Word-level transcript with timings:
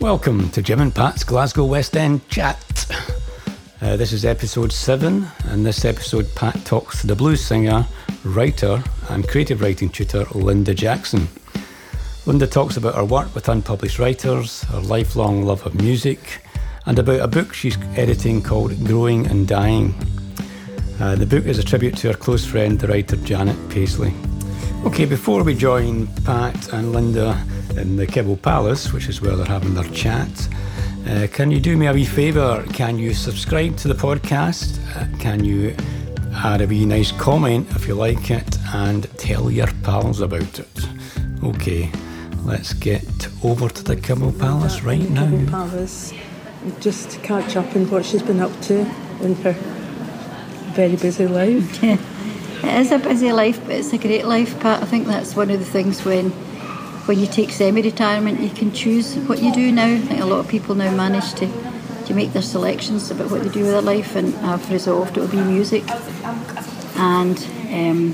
Welcome 0.00 0.50
to 0.50 0.62
Jim 0.62 0.78
and 0.78 0.94
Pat's 0.94 1.24
Glasgow 1.24 1.64
West 1.64 1.96
End 1.96 2.26
Chat. 2.28 2.86
Uh, 3.82 3.96
this 3.96 4.12
is 4.12 4.24
episode 4.24 4.72
7, 4.72 5.26
and 5.46 5.66
this 5.66 5.84
episode, 5.84 6.32
Pat 6.36 6.54
talks 6.64 7.00
to 7.00 7.08
the 7.08 7.16
blues 7.16 7.44
singer, 7.44 7.84
writer, 8.22 8.80
and 9.08 9.26
creative 9.28 9.60
writing 9.60 9.88
tutor 9.88 10.24
Linda 10.36 10.72
Jackson. 10.72 11.26
Linda 12.26 12.46
talks 12.46 12.76
about 12.76 12.94
her 12.94 13.04
work 13.04 13.34
with 13.34 13.48
unpublished 13.48 13.98
writers, 13.98 14.62
her 14.64 14.78
lifelong 14.78 15.42
love 15.42 15.66
of 15.66 15.74
music, 15.74 16.42
and 16.86 16.96
about 17.00 17.20
a 17.20 17.26
book 17.26 17.52
she's 17.52 17.76
editing 17.96 18.40
called 18.40 18.84
Growing 18.84 19.26
and 19.26 19.48
Dying. 19.48 19.94
Uh, 21.00 21.16
the 21.16 21.26
book 21.26 21.44
is 21.44 21.58
a 21.58 21.64
tribute 21.64 21.96
to 21.96 22.08
her 22.08 22.14
close 22.14 22.46
friend, 22.46 22.78
the 22.78 22.86
writer 22.86 23.16
Janet 23.16 23.68
Paisley. 23.68 24.14
Okay, 24.84 25.06
before 25.06 25.42
we 25.42 25.56
join 25.56 26.06
Pat 26.22 26.72
and 26.72 26.92
Linda 26.92 27.44
in 27.78 27.96
the 27.96 28.06
Kibble 28.06 28.36
Palace, 28.36 28.92
which 28.92 29.08
is 29.08 29.20
where 29.20 29.36
they're 29.36 29.46
having 29.46 29.74
their 29.74 29.88
chat, 29.90 30.48
uh, 31.08 31.26
can 31.32 31.50
you 31.50 31.60
do 31.60 31.76
me 31.76 31.86
a 31.86 31.92
wee 31.92 32.04
favour? 32.04 32.64
Can 32.72 32.98
you 32.98 33.14
subscribe 33.14 33.76
to 33.78 33.88
the 33.88 33.94
podcast? 33.94 34.78
Uh, 34.96 35.18
can 35.18 35.44
you 35.44 35.74
add 36.34 36.60
a 36.60 36.66
wee 36.66 36.84
nice 36.84 37.12
comment 37.12 37.66
if 37.70 37.88
you 37.88 37.94
like 37.94 38.30
it 38.30 38.58
and 38.74 39.08
tell 39.18 39.50
your 39.50 39.68
pals 39.82 40.20
about 40.20 40.58
it? 40.58 40.88
Okay, 41.42 41.90
let's 42.44 42.72
get 42.74 43.28
over 43.42 43.68
to 43.68 43.82
the 43.82 43.96
Kibble 43.96 44.32
Palace 44.32 44.82
right 44.82 45.08
now. 45.08 45.30
Kibble 45.30 45.50
Palace, 45.50 46.12
just 46.80 47.10
to 47.10 47.20
catch 47.20 47.56
up 47.56 47.74
on 47.74 47.90
what 47.90 48.04
she's 48.04 48.22
been 48.22 48.40
up 48.40 48.60
to 48.62 48.80
in 49.22 49.34
her 49.36 49.52
very 50.74 50.96
busy 50.96 51.26
life. 51.26 51.82
It 52.60 52.80
is 52.80 52.90
a 52.90 52.98
busy 52.98 53.30
life, 53.32 53.60
but 53.64 53.76
it's 53.76 53.92
a 53.92 53.98
great 53.98 54.24
life, 54.24 54.58
Pat. 54.58 54.82
I 54.82 54.86
think 54.86 55.06
that's 55.06 55.36
one 55.36 55.48
of 55.48 55.60
the 55.60 55.64
things 55.64 56.04
when 56.04 56.32
when 57.08 57.18
you 57.18 57.26
take 57.26 57.50
semi-retirement, 57.50 58.38
you 58.38 58.50
can 58.50 58.70
choose 58.70 59.16
what 59.26 59.42
you 59.42 59.50
do 59.50 59.72
now. 59.72 59.86
I 59.86 59.98
think 59.98 60.20
a 60.20 60.26
lot 60.26 60.40
of 60.40 60.48
people 60.48 60.74
now 60.74 60.94
manage 60.94 61.32
to 61.34 61.48
to 62.04 62.14
make 62.14 62.32
their 62.32 62.42
selections 62.42 63.10
about 63.10 63.30
what 63.30 63.42
they 63.42 63.48
do 63.50 63.60
with 63.60 63.70
their 63.70 63.82
life, 63.82 64.14
and 64.14 64.34
I've 64.36 64.70
resolved 64.70 65.16
it 65.16 65.20
will 65.20 65.28
be 65.28 65.42
music. 65.42 65.84
And 66.96 67.38
um, 67.70 68.12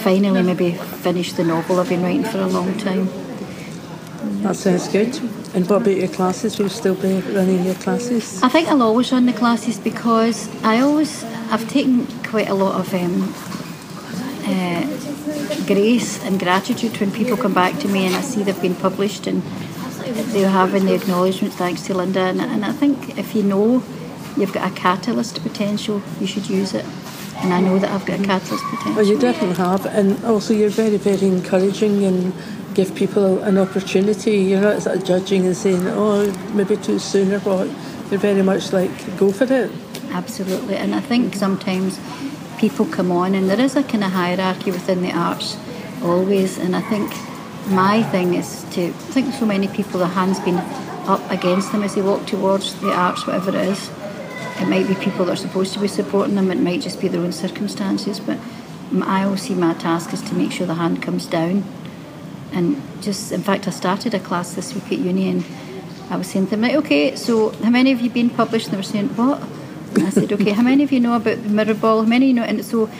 finally, 0.00 0.42
maybe 0.42 0.72
finish 0.72 1.32
the 1.32 1.44
novel 1.44 1.80
I've 1.80 1.88
been 1.88 2.02
writing 2.02 2.24
for 2.24 2.38
a 2.38 2.46
long 2.46 2.76
time. 2.78 3.08
That 4.42 4.56
sounds 4.56 4.88
good. 4.88 5.16
And 5.54 5.68
what 5.68 5.82
about 5.82 5.96
your 5.96 6.08
classes? 6.08 6.58
Will 6.58 6.66
you 6.66 6.70
still 6.70 6.94
be 6.94 7.20
running 7.32 7.64
your 7.64 7.74
classes? 7.76 8.42
I 8.42 8.48
think 8.48 8.68
I'll 8.68 8.82
always 8.82 9.12
run 9.12 9.26
the 9.26 9.32
classes 9.32 9.78
because 9.78 10.48
I 10.62 10.80
always 10.80 11.24
I've 11.50 11.68
taken 11.68 12.06
quite 12.24 12.48
a 12.48 12.54
lot 12.54 12.80
of 12.80 12.92
um, 12.94 13.34
uh, 14.46 14.95
grace 15.66 16.22
and 16.24 16.38
gratitude 16.38 16.98
when 17.00 17.10
people 17.10 17.36
come 17.36 17.54
back 17.54 17.78
to 17.80 17.88
me 17.88 18.06
and 18.06 18.14
I 18.14 18.20
see 18.20 18.42
they've 18.42 18.60
been 18.60 18.76
published 18.76 19.26
and 19.26 19.42
they're 20.32 20.48
having 20.48 20.84
the 20.84 20.94
acknowledgement 20.94 21.54
thanks 21.54 21.82
to 21.86 21.94
Linda. 21.94 22.20
And, 22.20 22.40
and 22.40 22.64
I 22.64 22.72
think 22.72 23.18
if 23.18 23.34
you 23.34 23.42
know 23.42 23.82
you've 24.36 24.52
got 24.52 24.70
a 24.70 24.74
catalyst 24.74 25.42
potential, 25.42 26.02
you 26.20 26.26
should 26.26 26.48
use 26.48 26.74
it. 26.74 26.84
And 27.38 27.52
I 27.52 27.60
know 27.60 27.78
that 27.78 27.90
I've 27.90 28.06
got 28.06 28.20
a 28.20 28.22
catalyst 28.22 28.64
potential. 28.64 28.94
Well, 28.94 29.06
you 29.06 29.18
definitely 29.18 29.56
have. 29.56 29.84
And 29.86 30.24
also, 30.24 30.54
you're 30.54 30.70
very, 30.70 30.96
very 30.96 31.26
encouraging 31.26 32.04
and 32.04 32.32
give 32.74 32.94
people 32.94 33.42
an 33.42 33.58
opportunity. 33.58 34.38
You're 34.38 34.60
not 34.60 34.82
sort 34.82 34.96
of 34.96 35.04
judging 35.04 35.46
and 35.46 35.56
saying, 35.56 35.86
oh, 35.88 36.32
maybe 36.54 36.76
too 36.76 36.98
soon 36.98 37.32
or 37.32 37.40
what. 37.40 37.66
You're 38.10 38.20
very 38.20 38.42
much 38.42 38.72
like, 38.72 38.90
go 39.18 39.32
for 39.32 39.44
it. 39.52 39.70
Absolutely. 40.10 40.76
And 40.76 40.94
I 40.94 41.00
think 41.00 41.34
sometimes 41.34 41.98
people 42.58 42.86
come 42.86 43.10
on 43.12 43.34
and 43.34 43.48
there 43.48 43.60
is 43.60 43.76
a 43.76 43.82
kind 43.82 44.04
of 44.04 44.12
hierarchy 44.12 44.70
within 44.70 45.02
the 45.02 45.12
arts 45.12 45.56
always. 46.02 46.58
And 46.58 46.74
I 46.74 46.80
think 46.82 47.10
my 47.68 48.02
thing 48.02 48.34
is 48.34 48.64
to, 48.72 48.86
I 48.88 48.90
think 48.90 49.34
so 49.34 49.46
many 49.46 49.68
people, 49.68 50.00
the 50.00 50.06
hand's 50.06 50.40
been 50.40 50.56
up 51.08 51.30
against 51.30 51.72
them 51.72 51.82
as 51.82 51.94
they 51.94 52.02
walk 52.02 52.26
towards 52.26 52.80
the 52.80 52.92
arts, 52.92 53.26
whatever 53.26 53.50
it 53.50 53.68
is. 53.68 53.90
It 54.60 54.68
might 54.68 54.88
be 54.88 54.94
people 54.94 55.26
that 55.26 55.32
are 55.32 55.36
supposed 55.36 55.74
to 55.74 55.80
be 55.80 55.88
supporting 55.88 56.34
them, 56.34 56.50
it 56.50 56.60
might 56.60 56.80
just 56.80 57.00
be 57.00 57.08
their 57.08 57.20
own 57.20 57.32
circumstances. 57.32 58.20
But 58.20 58.38
I 59.02 59.24
always 59.24 59.42
see 59.42 59.54
my 59.54 59.74
task 59.74 60.12
is 60.12 60.22
to 60.22 60.34
make 60.34 60.52
sure 60.52 60.66
the 60.66 60.74
hand 60.74 61.02
comes 61.02 61.26
down. 61.26 61.64
And 62.52 62.80
just, 63.02 63.32
in 63.32 63.42
fact, 63.42 63.68
I 63.68 63.70
started 63.70 64.14
a 64.14 64.20
class 64.20 64.54
this 64.54 64.74
week 64.74 64.84
at 64.84 64.98
uni 64.98 65.28
and 65.28 65.44
I 66.08 66.16
was 66.16 66.28
saying 66.28 66.46
to 66.46 66.50
them, 66.52 66.62
like, 66.62 66.76
okay, 66.76 67.16
so 67.16 67.50
how 67.50 67.70
many 67.70 67.92
of 67.92 68.00
you 68.00 68.08
been 68.08 68.30
published? 68.30 68.66
And 68.66 68.74
they 68.74 68.78
were 68.78 68.82
saying, 68.82 69.08
what? 69.16 69.42
I 70.02 70.10
said, 70.10 70.32
okay, 70.32 70.52
how 70.52 70.62
many 70.62 70.82
of 70.84 70.92
you 70.92 71.00
know 71.00 71.16
about 71.16 71.42
the 71.42 71.48
mirror 71.48 71.74
ball? 71.74 72.02
How 72.02 72.08
many 72.08 72.28
you 72.28 72.34
know? 72.34 72.42
And 72.42 72.64
so 72.64 72.90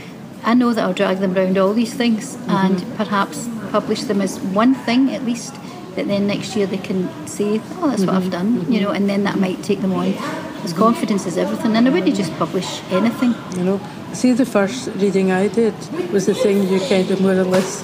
I 0.45 0.55
know 0.55 0.73
that 0.73 0.83
I'll 0.83 0.95
drag 0.95 1.19
them 1.19 1.37
around 1.37 1.59
all 1.59 1.73
these 1.73 1.95
things 1.95 2.37
mm-hmm. 2.37 2.51
and 2.51 2.97
perhaps 2.97 3.49
publish 3.71 4.03
them 4.03 4.21
as 4.21 4.39
one 4.41 4.75
thing 4.75 5.13
at 5.13 5.25
least 5.25 5.55
that 5.97 6.07
then 6.07 6.27
next 6.27 6.55
year 6.55 6.67
they 6.67 6.79
can 6.79 7.09
say, 7.27 7.61
oh, 7.79 7.89
that's 7.89 8.03
mm-hmm. 8.03 8.07
what 8.07 8.23
I've 8.23 8.31
done, 8.31 8.59
mm-hmm. 8.59 8.73
you 8.73 8.81
know, 8.81 8.91
and 8.91 9.09
then 9.09 9.25
that 9.25 9.39
might 9.39 9.63
take 9.63 9.81
them 9.81 9.93
on. 9.93 10.13
Because 10.13 10.73
confidence 10.73 11.27
is 11.27 11.37
everything, 11.37 11.77
and 11.77 11.87
I 11.87 11.91
wouldn't 11.91 12.17
just 12.17 12.33
publish 12.37 12.83
anything. 12.91 13.35
You 13.57 13.65
know, 13.65 13.81
see, 14.13 14.33
the 14.33 14.47
first 14.47 14.89
reading 14.97 15.31
I 15.31 15.49
did 15.49 15.75
was 16.13 16.27
the 16.27 16.35
thing 16.35 16.69
you 16.69 16.81
kind 16.81 17.11
of 17.11 17.21
more 17.21 17.33
or 17.33 17.45
less, 17.45 17.83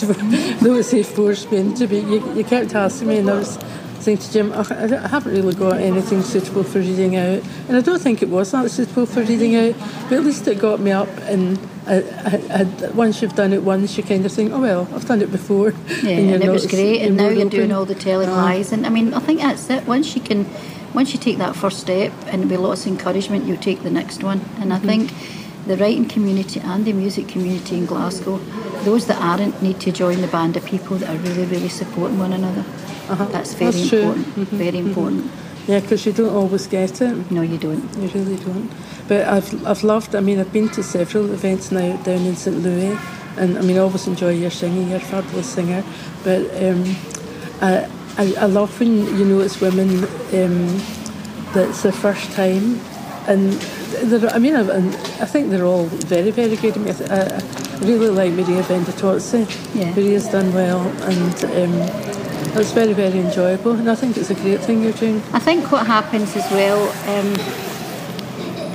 though 0.60 0.80
say 0.82 1.02
forced 1.02 1.50
me 1.52 1.58
into, 1.58 1.86
but 1.86 2.02
you, 2.02 2.34
you 2.34 2.44
kept 2.44 2.74
asking 2.74 3.08
me, 3.08 3.18
and 3.18 3.30
I 3.30 3.34
was 3.34 3.58
to 4.14 4.32
Jim, 4.32 4.52
I 4.52 4.62
haven't 5.08 5.32
really 5.32 5.54
got 5.54 5.80
anything 5.80 6.22
suitable 6.22 6.62
for 6.62 6.78
reading 6.78 7.16
out. 7.16 7.42
And 7.66 7.76
I 7.76 7.80
don't 7.80 8.00
think 8.00 8.22
it 8.22 8.28
was 8.28 8.52
that 8.52 8.70
suitable 8.70 9.06
for 9.06 9.22
reading 9.22 9.56
out, 9.56 9.74
but 10.04 10.12
at 10.12 10.22
least 10.22 10.46
it 10.46 10.60
got 10.60 10.78
me 10.78 10.92
up. 10.92 11.08
And 11.22 11.58
I, 11.86 11.96
I, 12.24 12.60
I, 12.60 12.90
once 12.90 13.20
you've 13.20 13.34
done 13.34 13.52
it 13.52 13.64
once, 13.64 13.96
you 13.96 14.04
kind 14.04 14.24
of 14.24 14.30
think, 14.30 14.52
oh, 14.52 14.60
well, 14.60 14.88
I've 14.94 15.06
done 15.06 15.22
it 15.22 15.32
before. 15.32 15.72
Yeah, 16.02 16.10
and, 16.10 16.34
and 16.34 16.44
it 16.44 16.50
was 16.50 16.66
great. 16.66 17.02
And 17.02 17.16
now 17.16 17.24
you're 17.28 17.46
open. 17.46 17.48
doing 17.48 17.72
all 17.72 17.84
the 17.84 17.96
telling 17.96 18.28
uh, 18.28 18.36
lies. 18.36 18.70
And 18.70 18.86
I 18.86 18.90
mean, 18.90 19.12
I 19.14 19.18
think 19.18 19.40
that's 19.40 19.68
it. 19.70 19.86
Once 19.86 20.14
you 20.14 20.20
can, 20.22 20.46
once 20.94 21.12
you 21.12 21.18
take 21.18 21.38
that 21.38 21.56
first 21.56 21.80
step 21.80 22.12
and 22.26 22.48
with 22.48 22.60
lots 22.60 22.82
of 22.82 22.92
encouragement, 22.92 23.46
you 23.46 23.56
take 23.56 23.82
the 23.82 23.90
next 23.90 24.22
one. 24.22 24.42
And 24.60 24.72
I 24.72 24.78
mm-hmm. 24.78 24.86
think 24.86 25.66
the 25.66 25.76
writing 25.78 26.06
community 26.06 26.60
and 26.60 26.84
the 26.84 26.92
music 26.92 27.26
community 27.26 27.76
in 27.76 27.86
Glasgow, 27.86 28.38
those 28.84 29.06
that 29.06 29.20
aren't 29.20 29.60
need 29.62 29.80
to 29.80 29.90
join 29.90 30.20
the 30.20 30.28
band 30.28 30.56
of 30.56 30.64
people 30.64 30.96
that 30.98 31.10
are 31.10 31.18
really, 31.18 31.44
really 31.46 31.68
supporting 31.68 32.18
one 32.18 32.32
another. 32.32 32.64
Uh-huh. 33.08 33.24
That's 33.26 33.54
very 33.54 33.70
That's 33.70 33.92
important. 33.92 34.26
Mm-hmm. 34.26 34.56
Very 34.56 34.70
mm-hmm. 34.78 34.88
important. 34.88 35.24
Mm-hmm. 35.24 35.46
Yeah, 35.72 35.80
because 35.80 36.06
you 36.06 36.12
don't 36.12 36.34
always 36.34 36.66
get 36.66 37.00
it. 37.00 37.30
No, 37.30 37.42
you 37.42 37.58
don't. 37.58 37.82
You 37.96 38.08
really 38.08 38.36
don't. 38.36 38.70
But 39.08 39.26
I've 39.26 39.66
I've 39.66 39.82
loved. 39.82 40.14
I 40.14 40.20
mean, 40.20 40.38
I've 40.38 40.52
been 40.52 40.68
to 40.70 40.82
several 40.82 41.32
events 41.32 41.72
now 41.72 41.96
down 42.02 42.24
in 42.24 42.36
St 42.36 42.56
Louis, 42.58 42.96
and 43.36 43.58
I 43.58 43.62
mean, 43.62 43.76
I 43.76 43.80
always 43.80 44.06
enjoy 44.06 44.30
your 44.30 44.50
singing. 44.50 44.88
You're 44.88 44.98
a 44.98 45.00
fabulous 45.00 45.52
singer. 45.52 45.82
But 46.22 46.42
um, 46.62 46.96
I, 47.60 47.88
I, 48.16 48.34
I 48.38 48.46
love 48.46 48.78
when 48.78 49.06
you 49.18 49.24
know 49.24 49.40
it's 49.40 49.60
women 49.60 50.04
um, 50.34 50.80
that's 51.52 51.82
their 51.82 51.92
first 51.92 52.30
time, 52.32 52.80
and 53.26 53.58
I 54.32 54.38
mean, 54.38 54.54
I, 54.54 54.86
I 55.20 55.26
think 55.26 55.50
they're 55.50 55.66
all 55.66 55.86
very 55.86 56.30
very 56.30 56.54
good. 56.54 56.76
I, 56.76 56.80
mean, 56.80 56.94
I, 57.10 57.38
I 57.38 57.78
really 57.80 58.08
like 58.08 58.32
Maria 58.34 58.62
Benditozzi. 58.62 59.46
Yeah. 59.74 59.94
Maria's 59.96 60.28
done 60.28 60.54
well, 60.54 60.80
and. 61.02 61.44
Um, 61.44 62.25
it's 62.60 62.72
very, 62.72 62.92
very 62.92 63.18
enjoyable, 63.18 63.72
and 63.72 63.90
I 63.90 63.94
think 63.94 64.16
it's 64.16 64.30
a 64.30 64.34
great 64.34 64.60
thing 64.60 64.82
you're 64.82 64.92
doing. 64.92 65.22
I 65.32 65.38
think 65.38 65.70
what 65.70 65.86
happens 65.86 66.34
as 66.36 66.50
well, 66.50 66.88
um, 67.08 67.34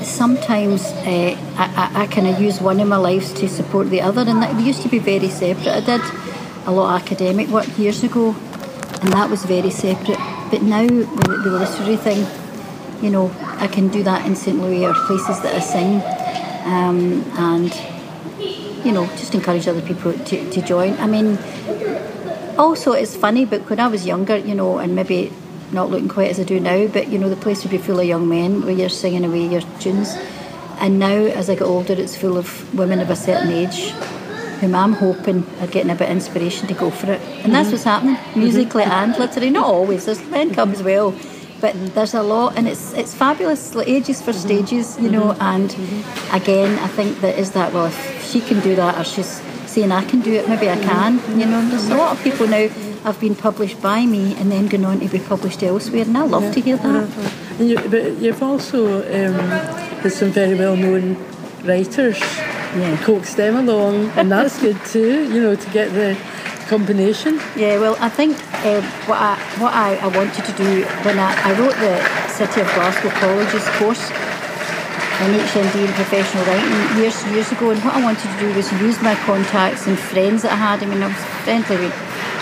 sometimes 0.03 0.83
uh, 0.85 1.35
I, 1.57 1.91
I, 1.95 2.01
I 2.03 2.07
kind 2.07 2.27
of 2.27 2.39
use 2.39 2.61
one 2.61 2.79
of 2.79 2.87
my 2.87 2.97
lives 2.97 3.33
to 3.33 3.47
support 3.47 3.89
the 3.89 4.01
other, 4.01 4.21
and 4.21 4.41
that 4.43 4.59
used 4.61 4.81
to 4.83 4.89
be 4.89 4.99
very 4.99 5.29
separate. 5.29 5.67
I 5.67 5.79
did 5.79 6.01
a 6.65 6.71
lot 6.71 6.95
of 6.95 7.01
academic 7.01 7.47
work 7.47 7.77
years 7.77 8.03
ago, 8.03 8.35
and 9.01 9.13
that 9.13 9.29
was 9.29 9.45
very 9.45 9.71
separate. 9.71 10.19
But 10.51 10.61
now, 10.61 10.83
with 10.83 11.43
the 11.43 11.51
literary 11.51 11.97
thing, 11.97 12.27
you 13.01 13.09
know, 13.09 13.33
I 13.41 13.67
can 13.67 13.87
do 13.87 14.03
that 14.03 14.25
in 14.25 14.35
St. 14.35 14.57
Louis 14.59 14.85
or 14.85 14.93
places 14.93 15.41
that 15.41 15.55
I 15.55 15.59
sing, 15.59 16.01
um, 16.65 17.23
and 17.37 17.73
you 18.85 18.91
know, 18.91 19.05
just 19.17 19.33
encourage 19.33 19.67
other 19.67 19.81
people 19.81 20.13
to, 20.13 20.49
to 20.51 20.61
join. 20.61 20.93
I 20.97 21.07
mean, 21.07 21.37
also 22.61 22.93
it's 22.93 23.15
funny, 23.15 23.45
but 23.45 23.69
when 23.69 23.79
I 23.79 23.87
was 23.87 24.05
younger, 24.05 24.37
you 24.37 24.55
know, 24.55 24.77
and 24.77 24.95
maybe 24.95 25.31
not 25.71 25.89
looking 25.89 26.09
quite 26.09 26.29
as 26.29 26.39
I 26.39 26.43
do 26.43 26.59
now, 26.59 26.87
but 26.87 27.07
you 27.07 27.17
know, 27.17 27.29
the 27.29 27.35
place 27.35 27.63
would 27.63 27.71
be 27.71 27.77
full 27.77 27.99
of 27.99 28.05
young 28.05 28.27
men 28.27 28.63
where 28.63 28.73
you're 28.73 28.89
singing 28.89 29.25
away 29.25 29.47
your 29.47 29.61
tunes. 29.79 30.15
And 30.79 30.99
now, 30.99 31.13
as 31.13 31.49
I 31.49 31.55
get 31.55 31.63
older, 31.63 31.93
it's 31.93 32.17
full 32.17 32.37
of 32.37 32.73
women 32.73 32.99
of 32.99 33.09
a 33.09 33.15
certain 33.15 33.51
age 33.51 33.91
whom 34.61 34.75
I'm 34.75 34.93
hoping 34.93 35.45
are 35.59 35.67
getting 35.67 35.91
a 35.91 35.95
bit 35.95 36.09
of 36.09 36.15
inspiration 36.15 36.67
to 36.67 36.73
go 36.73 36.91
for 36.91 37.11
it. 37.11 37.21
And 37.43 37.53
that's 37.53 37.67
mm-hmm. 37.67 37.71
what's 37.71 37.83
happening, 37.83 38.17
musically 38.35 38.83
mm-hmm. 38.83 38.91
and 38.91 39.17
literally. 39.17 39.49
Not 39.49 39.65
always, 39.65 40.05
there's 40.05 40.23
men 40.25 40.53
come 40.53 40.71
as 40.71 40.83
well. 40.83 41.15
But 41.59 41.75
there's 41.93 42.15
a 42.15 42.23
lot, 42.23 42.57
and 42.57 42.67
it's 42.67 42.91
it's 42.93 43.13
fabulous. 43.13 43.75
Like 43.75 43.87
ages 43.87 44.19
for 44.19 44.31
mm-hmm. 44.31 44.47
stages, 44.47 44.99
you 44.99 45.11
know. 45.11 45.37
And 45.39 45.71
again, 46.31 46.79
I 46.79 46.87
think 46.87 47.21
that 47.21 47.37
is 47.37 47.51
that. 47.51 47.71
Well, 47.71 47.85
if 47.85 48.25
she 48.25 48.41
can 48.41 48.59
do 48.61 48.75
that, 48.75 48.97
or 48.97 49.03
she's 49.03 49.39
saying 49.71 49.91
I 49.91 50.03
can 50.03 50.19
do 50.21 50.33
it, 50.33 50.47
maybe 50.49 50.69
I 50.69 50.75
can. 50.75 51.17
You 51.39 51.45
know, 51.45 51.61
there's 51.69 51.89
a 51.89 51.95
lot 51.95 52.15
of 52.15 52.23
people 52.23 52.47
now 52.47 52.67
have 53.03 53.19
been 53.19 53.35
published 53.35 53.81
by 53.81 54.05
me 54.05 54.35
and 54.35 54.51
then 54.51 54.67
gone 54.67 54.85
on 54.85 54.99
to 54.99 55.07
be 55.07 55.19
published 55.19 55.63
elsewhere, 55.63 56.03
and 56.03 56.17
I 56.17 56.23
love 56.23 56.43
yeah. 56.43 56.51
to 56.51 56.61
hear 56.61 56.77
that. 56.77 57.09
And 57.59 57.69
you, 57.69 57.77
but 57.89 58.17
you've 58.21 58.43
also 58.43 59.01
um, 59.01 59.39
had 60.03 60.11
some 60.11 60.31
very 60.31 60.55
well-known 60.55 61.17
writers 61.63 62.19
yeah. 62.19 62.97
coax 63.03 63.35
them 63.35 63.55
along, 63.55 64.09
and 64.19 64.31
that's 64.31 64.59
good 64.59 64.79
too. 64.85 65.27
You 65.33 65.41
know, 65.41 65.55
to 65.55 65.69
get 65.71 65.93
the 65.93 66.17
combination. 66.67 67.39
Yeah, 67.55 67.79
well, 67.79 67.95
I 67.99 68.09
think 68.09 68.37
uh, 68.65 68.81
what 69.07 69.19
I 69.19 69.35
what 69.59 69.73
I, 69.73 69.95
I 69.95 70.07
wanted 70.07 70.45
to 70.45 70.53
do 70.53 70.85
when 71.05 71.17
I, 71.17 71.31
I 71.47 71.51
wrote 71.59 71.75
the 71.75 71.95
City 72.29 72.61
of 72.61 72.67
Glasgow 72.75 73.09
Colleges 73.09 73.65
course 73.77 74.11
in 75.21 75.39
HND 75.39 75.85
and 75.85 75.93
professional 75.93 76.43
writing 76.45 76.97
years 76.97 77.23
years 77.27 77.51
ago, 77.51 77.69
and 77.71 77.79
what 77.83 77.93
I 77.93 78.03
wanted 78.03 78.27
to 78.29 78.39
do 78.39 78.53
was 78.55 78.71
use 78.81 79.01
my 79.01 79.15
contacts 79.15 79.85
and 79.87 79.97
friends 79.97 80.41
that 80.41 80.53
I 80.53 80.55
had. 80.55 80.83
I 80.83 80.87
mean, 80.87 81.03
I 81.03 81.07
was 81.07 81.23
friendly 81.43 81.77
with 81.77 81.93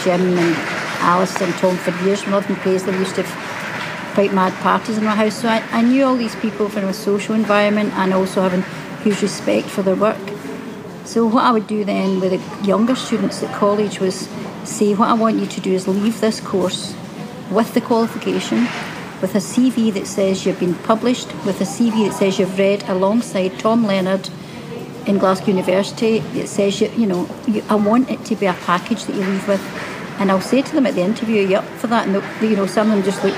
Jim 0.03 0.21
and 0.37 0.55
Alice 1.01 1.39
and 1.41 1.53
Tom 1.55 1.75
for 1.75 1.91
years. 2.05 2.25
We 2.25 2.31
lived 2.31 2.49
in 2.49 2.55
Paisley. 2.57 2.93
We 2.93 2.99
used 2.99 3.15
to 3.15 3.23
have 3.23 4.13
quite 4.13 4.33
mad 4.33 4.53
parties 4.61 4.97
in 4.97 5.05
our 5.05 5.15
house, 5.15 5.41
so 5.41 5.49
I, 5.49 5.63
I 5.71 5.81
knew 5.81 6.05
all 6.05 6.15
these 6.15 6.35
people 6.37 6.69
from 6.69 6.85
a 6.85 6.93
social 6.93 7.35
environment 7.35 7.93
and 7.93 8.13
also 8.13 8.41
having 8.41 8.63
huge 9.03 9.21
respect 9.21 9.67
for 9.67 9.81
their 9.81 9.95
work. 9.95 10.17
So 11.05 11.25
what 11.25 11.43
I 11.43 11.51
would 11.51 11.67
do 11.67 11.83
then 11.83 12.19
with 12.19 12.31
the 12.31 12.65
younger 12.65 12.95
students 12.95 13.41
at 13.43 13.53
college 13.55 13.99
was 13.99 14.29
say, 14.63 14.93
what 14.93 15.09
I 15.09 15.13
want 15.13 15.37
you 15.37 15.47
to 15.47 15.61
do 15.61 15.73
is 15.73 15.87
leave 15.87 16.21
this 16.21 16.39
course 16.39 16.95
with 17.49 17.73
the 17.73 17.81
qualification, 17.81 18.67
with 19.21 19.36
a 19.36 19.39
CV 19.39 19.94
that 19.94 20.07
says 20.07 20.45
you've 20.45 20.60
been 20.60 20.75
published, 20.75 21.27
with 21.45 21.60
a 21.62 21.66
CV 21.66 22.07
that 22.07 22.18
says 22.18 22.39
you've 22.39 22.57
read 22.57 22.83
alongside 22.89 23.60
Tom 23.60 23.86
Leonard 23.86 24.30
in 25.06 25.18
Glasgow 25.18 25.48
University. 25.48 26.18
It 26.33 26.48
says 26.48 26.80
you, 26.81 26.89
you 26.98 27.07
know, 27.07 27.30
you, 27.48 27.63
I 27.69 27.75
want 27.75 28.10
it 28.10 28.24
to 28.25 28.36
be 28.36 28.45
a 28.45 28.54
package 28.54 29.06
that 29.06 29.16
you 29.16 29.24
leave 29.24 29.48
with, 29.48 29.62
and 30.19 30.31
I'll 30.31 30.42
say 30.42 30.62
to 30.62 30.71
them 30.74 30.86
at 30.86 30.95
the 30.95 31.01
interview, 31.01 31.45
"Are 31.45 31.50
you 31.50 31.57
up 31.57 31.66
for 31.80 31.88
that?" 31.88 32.07
And 32.07 32.24
you 32.42 32.56
know, 32.56 32.66
some 32.66 32.92
of 32.92 32.95
them 32.95 33.04
just 33.04 33.24
look 33.24 33.36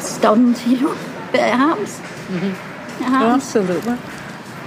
stunned, 0.00 0.60
you 0.66 0.80
know, 0.80 0.98
but 1.30 1.40
it 1.40 1.54
happens. 1.54 1.98
Mm-hmm. 1.98 3.02
It 3.02 3.06
happens. 3.06 3.42
absolutely. 3.42 3.98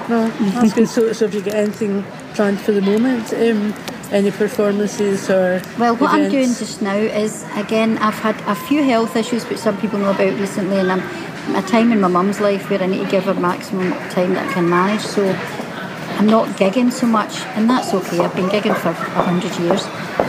No, 0.08 0.30
that's 0.30 0.74
good. 0.74 0.88
So, 0.88 1.14
so 1.14 1.26
have 1.26 1.34
you 1.34 1.42
got 1.42 1.56
anything 1.56 2.04
planned 2.36 2.60
for 2.62 2.72
the 2.72 2.82
moment? 2.82 3.34
Um, 3.34 3.74
any 4.12 4.32
performances 4.32 5.30
or 5.30 5.62
well 5.80 5.96
what 5.96 6.14
events? 6.14 6.26
i'm 6.26 6.32
doing 6.32 6.48
just 6.48 6.82
now 6.82 6.96
is 6.96 7.44
again 7.56 7.98
i've 8.00 8.20
had 8.20 8.36
a 8.48 8.56
few 8.56 8.84
health 8.84 9.16
issues 9.16 9.48
which 9.50 9.58
some 9.58 9.78
people 9.78 10.00
know 10.00 10.12
about 10.12 10.40
recently 10.40 10.78
and 10.78 10.92
i'm 10.92 11.56
a 11.56 11.62
time 11.62 11.92
in 11.92 12.02
my 12.02 12.08
mum's 12.08 12.40
life 12.40 12.70
where 12.70 12.82
i 12.82 12.86
need 12.86 13.04
to 13.04 13.12
give 13.12 13.24
her 13.26 13.34
maximum 13.34 13.92
time 14.10 14.34
that 14.34 14.48
i 14.50 14.54
can 14.54 14.68
manage. 14.70 15.02
So 15.02 15.24
i'm 16.18 16.28
not 16.28 16.48
gigging 16.58 16.92
so 16.92 17.08
much 17.08 17.42
and 17.56 17.70
that's 17.70 17.94
okay. 17.94 18.20
I've 18.20 18.36
been 18.36 18.50
gigging 18.50 18.76
for 18.76 18.94
100 18.94 19.60
years. 19.60 19.84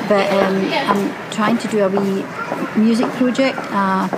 But 0.09 0.31
um, 0.33 0.57
i'm 0.91 1.31
trying 1.31 1.59
to 1.59 1.69
do 1.69 1.85
a 1.85 1.89
wee 1.89 2.25
music 2.77 3.09
project 3.13 3.59
uh, 3.71 4.09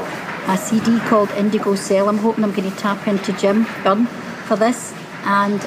a 0.48 0.56
cd 0.56 0.98
called 1.00 1.30
indigo 1.32 1.74
cell. 1.74 2.08
I'm 2.08 2.18
hoping 2.18 2.44
i'm 2.44 2.52
going 2.52 2.70
to 2.70 2.76
tap 2.76 3.06
into 3.06 3.32
jim 3.34 3.66
Byrne 3.84 4.06
for 4.46 4.56
this. 4.56 4.94
And 5.24 5.60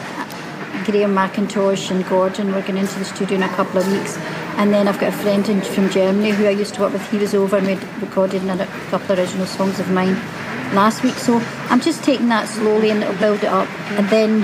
Graham 0.86 1.16
McIntosh 1.16 1.92
and 1.92 2.06
Gordon. 2.08 2.52
We're 2.52 2.62
going 2.62 2.78
into 2.78 2.98
the 3.00 3.06
studio 3.06 3.38
in 3.38 3.44
a 3.44 3.50
couple 3.50 3.80
of 3.80 3.92
weeks. 3.92 4.18
And 4.58 4.74
then 4.74 4.88
I've 4.88 5.00
got 5.00 5.14
a 5.14 5.18
friend 5.18 5.48
in, 5.48 5.62
from 5.62 5.90
Germany 5.90 6.32
who 6.32 6.46
I 6.46 6.52
used 6.52 6.74
to 6.76 6.82
work 6.82 6.94
with. 6.94 7.10
He 7.12 7.18
was 7.18 7.34
over 7.34 7.58
and 7.58 7.68
we 7.68 7.76
recorded 8.00 8.44
a 8.44 8.66
couple 8.90 9.12
of 9.12 9.20
original 9.20 9.46
songs 9.46 9.80
of 9.80 9.90
mine 9.92 10.16
last 10.74 11.04
week. 11.04 11.16
So 11.16 11.40
I'm 11.70 11.82
just 11.82 12.04
taking 12.04 12.30
that 12.30 12.48
slowly 12.48 12.90
and 12.90 13.04
it'll 13.04 13.16
build 13.18 13.40
it 13.40 13.50
up. 13.50 13.70
And 13.92 14.08
then 14.10 14.44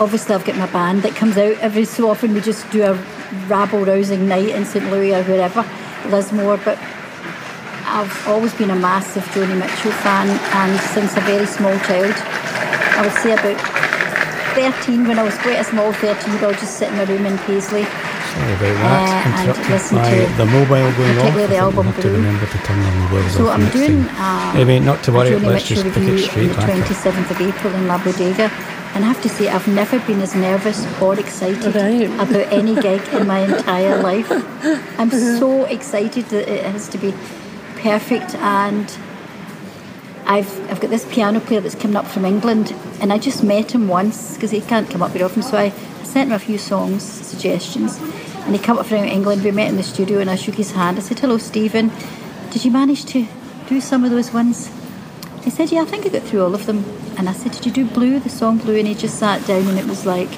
obviously 0.00 0.34
I've 0.34 0.44
got 0.44 0.56
my 0.56 0.66
band 0.66 1.02
that 1.02 1.14
comes 1.14 1.36
out 1.36 1.58
every 1.58 1.84
so 1.84 2.10
often. 2.10 2.34
We 2.34 2.40
just 2.40 2.68
do 2.70 2.82
a 2.82 2.94
rabble 3.46 3.84
rousing 3.84 4.28
night 4.28 4.48
in 4.48 4.64
St. 4.64 4.90
Louis 4.90 5.14
or 5.14 5.22
wherever, 5.24 5.64
Lismore. 6.08 6.58
But 6.58 6.78
I've 7.84 8.28
always 8.28 8.52
been 8.54 8.70
a 8.70 8.76
massive 8.76 9.24
Joni 9.26 9.58
Mitchell 9.58 9.92
fan 9.92 10.28
and 10.28 10.80
since 10.90 11.16
a 11.16 11.20
very 11.20 11.46
small 11.46 11.78
child. 11.80 12.14
I 12.98 13.02
would 13.02 13.12
say 13.22 13.32
about 13.32 13.75
13, 14.56 15.06
when 15.06 15.18
I 15.18 15.22
was 15.22 15.36
quite 15.36 15.60
a 15.60 15.64
small 15.64 15.92
13 15.92 16.32
year 16.32 16.46
old, 16.46 16.54
just 16.56 16.78
sitting 16.78 16.94
in 16.94 17.00
a 17.00 17.06
room 17.06 17.26
in 17.26 17.36
Paisley. 17.44 17.84
Sorry 17.84 18.52
about 18.56 18.74
that. 18.80 19.36
Uh, 19.36 19.52
and 19.52 19.70
listen 19.70 19.96
by 19.98 20.08
to 20.08 20.32
the 20.40 20.46
mobile 20.46 20.88
going 20.96 21.18
off. 21.20 21.50
the 21.50 21.56
album 21.56 21.86
have 21.86 22.00
to 22.00 22.10
remember 22.10 22.46
to 22.46 22.58
turn 22.64 22.80
the 22.80 22.90
mobiles 23.04 23.32
so 23.34 23.48
off. 23.48 23.60
I'm 23.60 23.68
doing 23.70 24.00
uh, 24.16 24.52
anyway, 24.56 24.80
not 24.80 25.04
to 25.04 25.12
worry. 25.12 25.36
Let's 25.36 25.68
Mitchell 25.68 25.84
just 25.84 25.94
pick 25.94 26.08
it 26.08 26.24
straight 26.24 26.50
on 26.56 26.66
the 26.66 26.72
27th 26.72 27.30
of 27.30 27.40
April 27.40 27.74
in 27.74 27.86
La 27.86 28.02
Bodega. 28.02 28.50
And 28.94 29.04
I 29.04 29.08
have 29.08 29.20
to 29.22 29.28
say, 29.28 29.48
I've 29.48 29.68
never 29.68 29.98
been 30.00 30.22
as 30.22 30.34
nervous 30.34 30.86
or 31.02 31.20
excited 31.20 31.74
right. 31.74 32.08
about 32.18 32.50
any 32.50 32.74
gig 32.80 33.06
in 33.12 33.26
my 33.26 33.40
entire 33.52 34.00
life. 34.02 34.26
I'm 34.98 35.10
so 35.10 35.64
excited 35.76 36.24
that 36.30 36.48
it 36.48 36.64
has 36.64 36.88
to 36.88 36.98
be 36.98 37.12
perfect 37.82 38.34
and 38.36 38.88
I've, 40.26 40.70
I've 40.70 40.80
got 40.80 40.90
this 40.90 41.04
piano 41.06 41.40
player 41.40 41.60
that's 41.60 41.74
coming 41.74 41.96
up 41.96 42.06
from 42.06 42.24
England, 42.24 42.74
and 43.00 43.12
I 43.12 43.18
just 43.18 43.42
met 43.42 43.72
him 43.72 43.88
once 43.88 44.34
because 44.34 44.50
he 44.50 44.60
can't 44.60 44.90
come 44.90 45.02
up 45.02 45.12
very 45.12 45.24
often. 45.24 45.42
So 45.42 45.56
I, 45.56 45.72
sent 46.16 46.30
him 46.30 46.36
a 46.36 46.38
few 46.38 46.56
songs, 46.56 47.02
suggestions, 47.02 47.98
and 48.46 48.54
he 48.54 48.58
came 48.58 48.78
up 48.78 48.86
from 48.86 49.04
England. 49.04 49.44
We 49.44 49.50
met 49.50 49.68
in 49.68 49.76
the 49.76 49.82
studio, 49.82 50.18
and 50.18 50.30
I 50.30 50.36
shook 50.36 50.54
his 50.54 50.70
hand. 50.70 50.96
I 50.96 51.02
said, 51.02 51.18
"Hello, 51.18 51.36
Stephen. 51.36 51.90
Did 52.50 52.64
you 52.64 52.70
manage 52.70 53.04
to 53.06 53.26
do 53.68 53.80
some 53.80 54.02
of 54.02 54.10
those 54.10 54.32
ones?" 54.32 54.70
He 55.44 55.50
said, 55.50 55.70
"Yeah, 55.70 55.82
I 55.82 55.84
think 55.84 56.06
I 56.06 56.08
got 56.08 56.22
through 56.22 56.42
all 56.42 56.54
of 56.54 56.64
them." 56.64 56.84
And 57.18 57.28
I 57.28 57.32
said, 57.32 57.52
"Did 57.52 57.66
you 57.66 57.72
do 57.72 57.84
Blue, 57.84 58.18
the 58.18 58.30
song 58.30 58.56
Blue?" 58.58 58.78
And 58.78 58.88
he 58.88 58.94
just 58.94 59.18
sat 59.18 59.46
down, 59.46 59.66
and 59.68 59.78
it 59.78 59.86
was 59.86 60.06
like, 60.06 60.30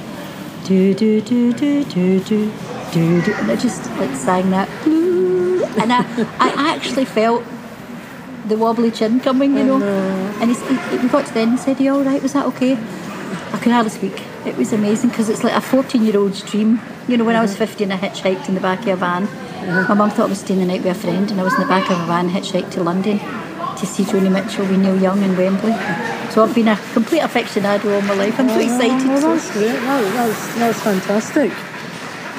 do 0.64 0.94
do 0.94 1.20
do 1.20 1.52
do 1.52 1.84
do 1.84 2.20
do 2.20 2.52
do 2.92 3.22
do, 3.22 3.32
and 3.34 3.50
I 3.50 3.56
just 3.56 3.88
like 3.98 4.14
sang 4.16 4.50
that 4.50 4.68
Blue, 4.82 5.64
and 5.80 5.92
I, 5.92 6.00
I 6.40 6.74
actually 6.74 7.04
felt 7.04 7.44
the 8.48 8.56
wobbly 8.56 8.90
chin 8.90 9.20
coming, 9.20 9.56
you 9.56 9.64
know. 9.64 9.82
And 10.40 10.50
he, 10.50 10.56
he, 10.56 10.96
we 10.98 11.08
got 11.08 11.26
to 11.26 11.34
the 11.34 11.40
end 11.40 11.50
and 11.52 11.60
said, 11.60 11.80
Are 11.80 11.82
you 11.82 11.94
all 11.94 12.02
right? 12.02 12.22
Was 12.22 12.32
that 12.32 12.46
okay? 12.46 12.72
I 12.72 13.58
could 13.62 13.72
hardly 13.72 13.90
speak. 13.90 14.22
It 14.46 14.56
was 14.56 14.72
amazing 14.72 15.10
because 15.10 15.28
it's 15.28 15.44
like 15.44 15.54
a 15.54 15.60
14 15.60 16.02
year 16.02 16.18
old's 16.18 16.42
dream. 16.42 16.80
You 17.06 17.16
know, 17.16 17.24
when 17.24 17.36
I 17.36 17.42
was 17.42 17.56
15, 17.56 17.90
I 17.90 17.96
hitchhiked 17.96 18.48
in 18.48 18.54
the 18.54 18.60
back 18.60 18.80
of 18.82 18.88
a 18.88 18.96
van. 18.96 19.24
My 19.88 19.94
mum 19.94 20.10
thought 20.10 20.26
I 20.26 20.30
was 20.30 20.40
staying 20.40 20.60
the 20.60 20.66
night 20.66 20.82
with 20.82 20.96
a 20.96 21.00
friend, 21.00 21.30
and 21.30 21.40
I 21.40 21.44
was 21.44 21.54
in 21.54 21.60
the 21.60 21.66
back 21.66 21.90
of 21.90 21.98
a 22.00 22.06
van, 22.06 22.30
hitchhiked 22.30 22.70
to 22.72 22.82
London 22.82 23.18
to 23.18 23.86
see 23.86 24.04
Joni 24.04 24.30
Mitchell 24.30 24.66
with 24.66 24.80
Neil 24.80 25.00
Young 25.00 25.22
in 25.22 25.36
Wembley. 25.36 25.72
So 26.30 26.44
I've 26.44 26.54
been 26.54 26.68
a 26.68 26.76
complete 26.92 27.20
aficionado 27.20 27.94
all 27.94 28.02
my 28.02 28.14
life. 28.14 28.38
I'm 28.38 28.48
so 28.48 28.58
excited. 28.58 29.08
Oh, 29.10 29.20
that's 29.20 29.50
great. 29.52 29.66
That, 29.66 30.12
that's, 30.14 30.54
that's 30.56 30.80
fantastic. 30.82 31.52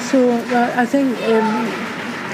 So 0.10 0.32
uh, 0.32 0.74
I 0.76 0.86
think 0.86 1.18
um, 1.24 1.89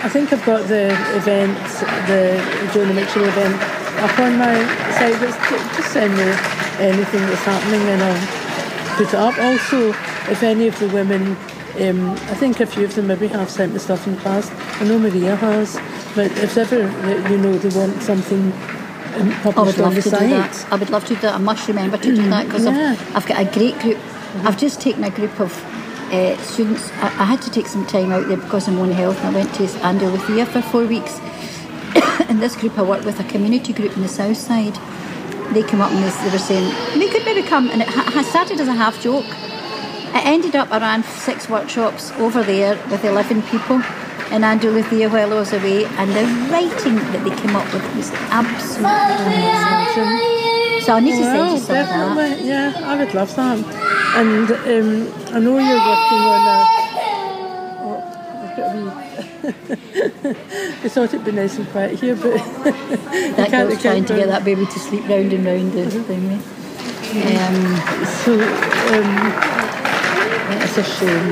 I 0.05 0.07
think 0.07 0.31
I've 0.31 0.45
got 0.45 0.67
the 0.67 0.93
event, 1.17 1.57
the 2.05 2.37
Joni 2.71 2.93
Mitchell 2.93 3.23
event, 3.23 3.55
up 4.03 4.19
on 4.19 4.37
my 4.37 4.53
site. 4.99 5.19
Just 5.19 5.91
send 5.91 6.13
me 6.13 6.29
anything 6.77 7.21
that's 7.21 7.41
happening 7.41 7.81
and 7.81 8.03
I'll 8.03 8.97
put 8.97 9.07
it 9.07 9.15
up. 9.15 9.35
Also, 9.39 9.89
if 10.31 10.43
any 10.43 10.67
of 10.67 10.77
the 10.77 10.89
women, 10.89 11.35
um, 11.81 12.11
I 12.11 12.35
think 12.35 12.59
a 12.59 12.67
few 12.67 12.85
of 12.85 12.93
them 12.93 13.07
maybe 13.07 13.27
have 13.29 13.49
sent 13.49 13.73
me 13.73 13.79
stuff 13.79 14.05
in 14.05 14.13
the 14.13 14.21
past. 14.21 14.53
I 14.79 14.85
know 14.85 14.99
Maria 14.99 15.35
has, 15.37 15.73
but 16.13 16.29
if 16.37 16.55
ever 16.55 16.81
you 17.31 17.37
know 17.39 17.57
they 17.57 17.75
want 17.75 17.99
something 18.03 18.53
I 18.53 19.63
would 19.63 19.77
love 19.79 19.95
to 19.95 20.01
do 20.03 20.09
that. 20.11 20.67
I 20.71 20.75
would 20.75 20.91
love 20.91 21.05
to 21.05 21.15
do 21.15 21.21
that. 21.21 21.33
I 21.33 21.39
must 21.39 21.67
remember 21.67 21.97
to 21.97 22.15
do 22.15 22.29
that 22.29 22.45
because 22.45 22.65
yeah. 22.65 22.91
I've, 22.91 23.15
I've, 23.15 23.25
got 23.25 23.41
a 23.41 23.45
great 23.45 23.79
group. 23.79 23.97
Mm-hmm. 23.97 24.47
I've 24.47 24.57
just 24.59 24.81
taken 24.81 25.03
a 25.03 25.09
group 25.09 25.39
of 25.39 25.51
uh, 26.15 26.37
students. 26.37 26.91
I, 26.93 27.07
I, 27.07 27.25
had 27.25 27.41
to 27.43 27.51
take 27.51 27.67
some 27.67 27.85
time 27.85 28.11
out 28.11 28.27
there 28.27 28.37
because 28.37 28.67
I'm 28.67 28.79
on 28.79 28.91
health, 28.91 29.17
and 29.23 29.35
I 29.35 29.39
went 29.39 29.53
to 29.55 29.63
Andalusia 29.85 30.45
for 30.45 30.61
four 30.61 30.85
weeks. 30.85 31.19
in 32.29 32.39
this 32.39 32.55
group, 32.55 32.77
I 32.77 32.83
worked 32.83 33.05
with 33.05 33.19
a 33.19 33.23
community 33.25 33.73
group 33.73 33.95
in 33.95 34.01
the 34.01 34.07
south 34.07 34.37
side. 34.37 34.75
They 35.53 35.63
came 35.63 35.81
up 35.81 35.91
and 35.91 35.99
they, 36.03 36.31
were 36.31 36.37
saying 36.37 36.99
they 36.99 37.09
could 37.09 37.25
maybe 37.25 37.43
come, 37.43 37.69
and 37.69 37.81
it 37.81 37.87
ha- 37.87 38.21
started 38.23 38.59
as 38.59 38.67
a 38.67 38.73
half 38.73 39.01
joke. 39.01 39.25
It 40.15 40.25
ended 40.25 40.55
up 40.55 40.71
I 40.71 40.79
ran 40.79 41.03
six 41.03 41.49
workshops 41.49 42.11
over 42.13 42.41
there 42.41 42.75
with 42.89 43.03
11 43.03 43.43
people 43.43 43.81
in 44.31 44.43
Andalusia 44.43 45.09
while 45.09 45.33
I 45.33 45.35
was 45.35 45.53
away, 45.53 45.85
and 45.85 46.11
the 46.11 46.25
writing 46.51 46.95
that 46.95 47.23
they 47.23 47.35
came 47.35 47.55
up 47.55 47.71
with 47.73 47.95
was 47.95 48.11
absolutely 48.31 48.89
amazing. 49.25 50.44
So 50.85 50.93
I 50.93 50.99
need 50.99 51.17
to 51.17 51.23
send 51.23 51.51
you 51.51 51.57
some 51.57 51.73
definitely. 51.73 52.33
of 52.33 52.37
that. 52.37 52.45
Yeah, 52.45 52.73
I 52.85 52.95
would 52.95 53.11
love 53.15 53.35
that. 53.35 53.57
And 54.17 54.51
um, 54.51 55.35
I 55.35 55.39
know 55.39 55.57
you're 55.57 55.81
working 55.81 56.21
on 56.29 56.41
a. 56.45 56.61
Oh, 57.81 57.97
I've 58.43 58.55
got 58.55 58.69
a 58.69 58.79
wee. 58.83 58.91
I 60.83 60.89
thought 60.89 61.09
it'd 61.15 61.25
be 61.25 61.31
nice 61.31 61.57
and 61.57 61.67
quiet 61.69 61.99
here, 61.99 62.15
but 62.15 62.35
that 63.35 63.49
girl's 63.49 63.81
trying 63.81 64.05
to 64.05 64.15
get 64.15 64.27
that 64.27 64.45
baby 64.45 64.67
to 64.67 64.79
sleep 64.79 65.09
round 65.09 65.33
and 65.33 65.43
round 65.43 65.71
the 65.71 65.85
mm-hmm. 65.85 66.03
thing. 66.03 66.33
Um, 67.33 67.57
so 68.21 68.33
um, 68.93 69.09
it's 70.61 70.77
a 70.77 70.83
shame. 70.83 71.31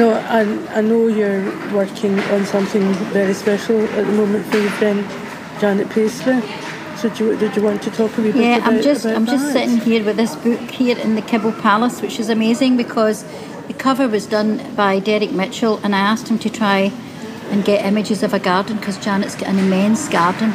No, 0.00 0.14
I, 0.14 0.78
I 0.78 0.80
know 0.80 1.06
you're 1.06 1.44
working 1.72 2.18
on 2.18 2.44
something 2.46 2.92
very 3.12 3.34
special 3.34 3.80
at 3.84 4.04
the 4.04 4.12
moment 4.14 4.44
for 4.46 4.58
your 4.58 4.70
friend 4.72 5.08
Janet 5.60 5.88
Paisley. 5.90 6.42
So 7.02 7.08
did 7.08 7.18
you, 7.18 7.36
did 7.36 7.56
you 7.56 7.62
want 7.62 7.82
to 7.82 7.90
talk 7.90 8.16
a 8.16 8.22
yeah, 8.22 8.32
bit 8.32 8.58
about 8.58 8.72
I'm 8.74 8.80
just 8.80 9.04
I'm 9.04 9.24
that? 9.24 9.32
just 9.32 9.52
sitting 9.52 9.78
here 9.78 10.04
with 10.04 10.16
this 10.16 10.36
book 10.36 10.60
here 10.70 10.96
in 10.96 11.16
the 11.16 11.22
Kibble 11.22 11.50
Palace, 11.50 12.00
which 12.00 12.20
is 12.20 12.28
amazing 12.28 12.76
because 12.76 13.24
the 13.66 13.74
cover 13.74 14.06
was 14.06 14.24
done 14.24 14.62
by 14.76 15.00
Derek 15.00 15.32
Mitchell, 15.32 15.80
and 15.82 15.96
I 15.96 15.98
asked 15.98 16.28
him 16.28 16.38
to 16.38 16.48
try 16.48 16.92
and 17.50 17.64
get 17.64 17.84
images 17.84 18.22
of 18.22 18.32
a 18.32 18.38
garden 18.38 18.76
because 18.76 18.98
Janet's 18.98 19.34
got 19.34 19.48
an 19.48 19.58
immense 19.58 20.08
garden. 20.08 20.54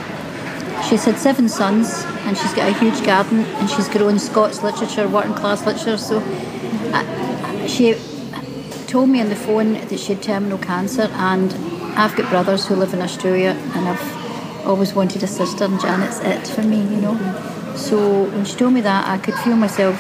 She's 0.88 1.04
had 1.04 1.18
seven 1.18 1.50
sons, 1.50 2.06
and 2.24 2.38
she's 2.38 2.54
got 2.54 2.70
a 2.70 2.80
huge 2.80 3.06
garden, 3.06 3.40
and 3.40 3.70
she's 3.70 3.90
grown 3.90 4.18
Scots 4.18 4.64
literature, 4.64 5.06
working 5.10 5.34
class 5.34 5.66
literature. 5.66 5.98
So 5.98 6.20
uh, 6.94 7.68
she 7.68 7.96
told 8.88 9.10
me 9.10 9.20
on 9.20 9.28
the 9.28 9.36
phone 9.36 9.74
that 9.74 10.00
she 10.00 10.14
had 10.14 10.24
terminal 10.24 10.60
cancer, 10.60 11.10
and 11.12 11.52
I've 11.98 12.16
got 12.16 12.30
brothers 12.30 12.66
who 12.68 12.76
live 12.76 12.94
in 12.94 13.02
Australia, 13.02 13.50
and 13.76 13.90
I've 13.90 14.27
always 14.68 14.94
wanted 14.94 15.24
a 15.24 15.28
sister, 15.28 15.64
and 15.64 15.80
Janet's 15.80 16.20
it 16.20 16.48
for 16.48 16.62
me, 16.62 16.78
you 16.78 17.02
know. 17.02 17.16
So 17.76 18.24
when 18.26 18.46
she 18.46 18.56
told 18.56 18.74
me 18.74 18.82
that, 18.82 19.08
I 19.08 19.18
could 19.18 19.36
feel 19.36 19.56
myself 19.56 19.96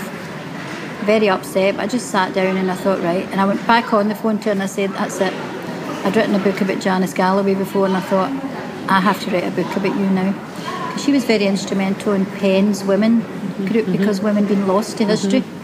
very 1.05 1.29
upset. 1.29 1.79
I 1.79 1.88
just 1.88 2.12
sat 2.12 2.33
down 2.33 2.57
and 2.57 2.69
I 2.69 2.75
thought, 2.75 3.01
right, 3.01 3.25
and 3.31 3.39
I 3.39 3.45
went 3.45 3.65
back 3.65 3.93
on 3.93 4.09
the 4.09 4.15
phone 4.15 4.39
to 4.39 4.45
her 4.45 4.51
and 4.51 4.62
I 4.62 4.65
said, 4.65 4.91
that's 4.91 5.19
it. 5.21 5.33
I'd 6.05 6.15
written 6.15 6.36
a 6.36 6.39
book 6.39 6.62
about 6.62 6.81
Janice 6.81 7.13
Galloway 7.13 7.55
before, 7.55 7.86
and 7.86 7.95
I 7.95 8.01
thought, 8.01 8.31
I 8.89 9.00
have 9.00 9.24
to 9.24 9.31
write 9.31 9.45
a 9.45 9.51
book 9.51 9.75
about 9.75 9.97
you 9.97 10.09
now. 10.09 10.31
Because 10.88 11.03
she 11.03 11.12
was 11.12 11.25
very 11.25 11.45
instrumental 11.45 12.13
in 12.13 12.25
PEN's 12.25 12.83
women 12.83 13.21
group 13.67 13.86
mm-hmm. 13.86 13.93
because 13.93 14.21
women 14.21 14.45
been 14.45 14.67
lost 14.67 14.97
to 14.97 15.05
history. 15.05 15.41
Mm-hmm 15.41 15.57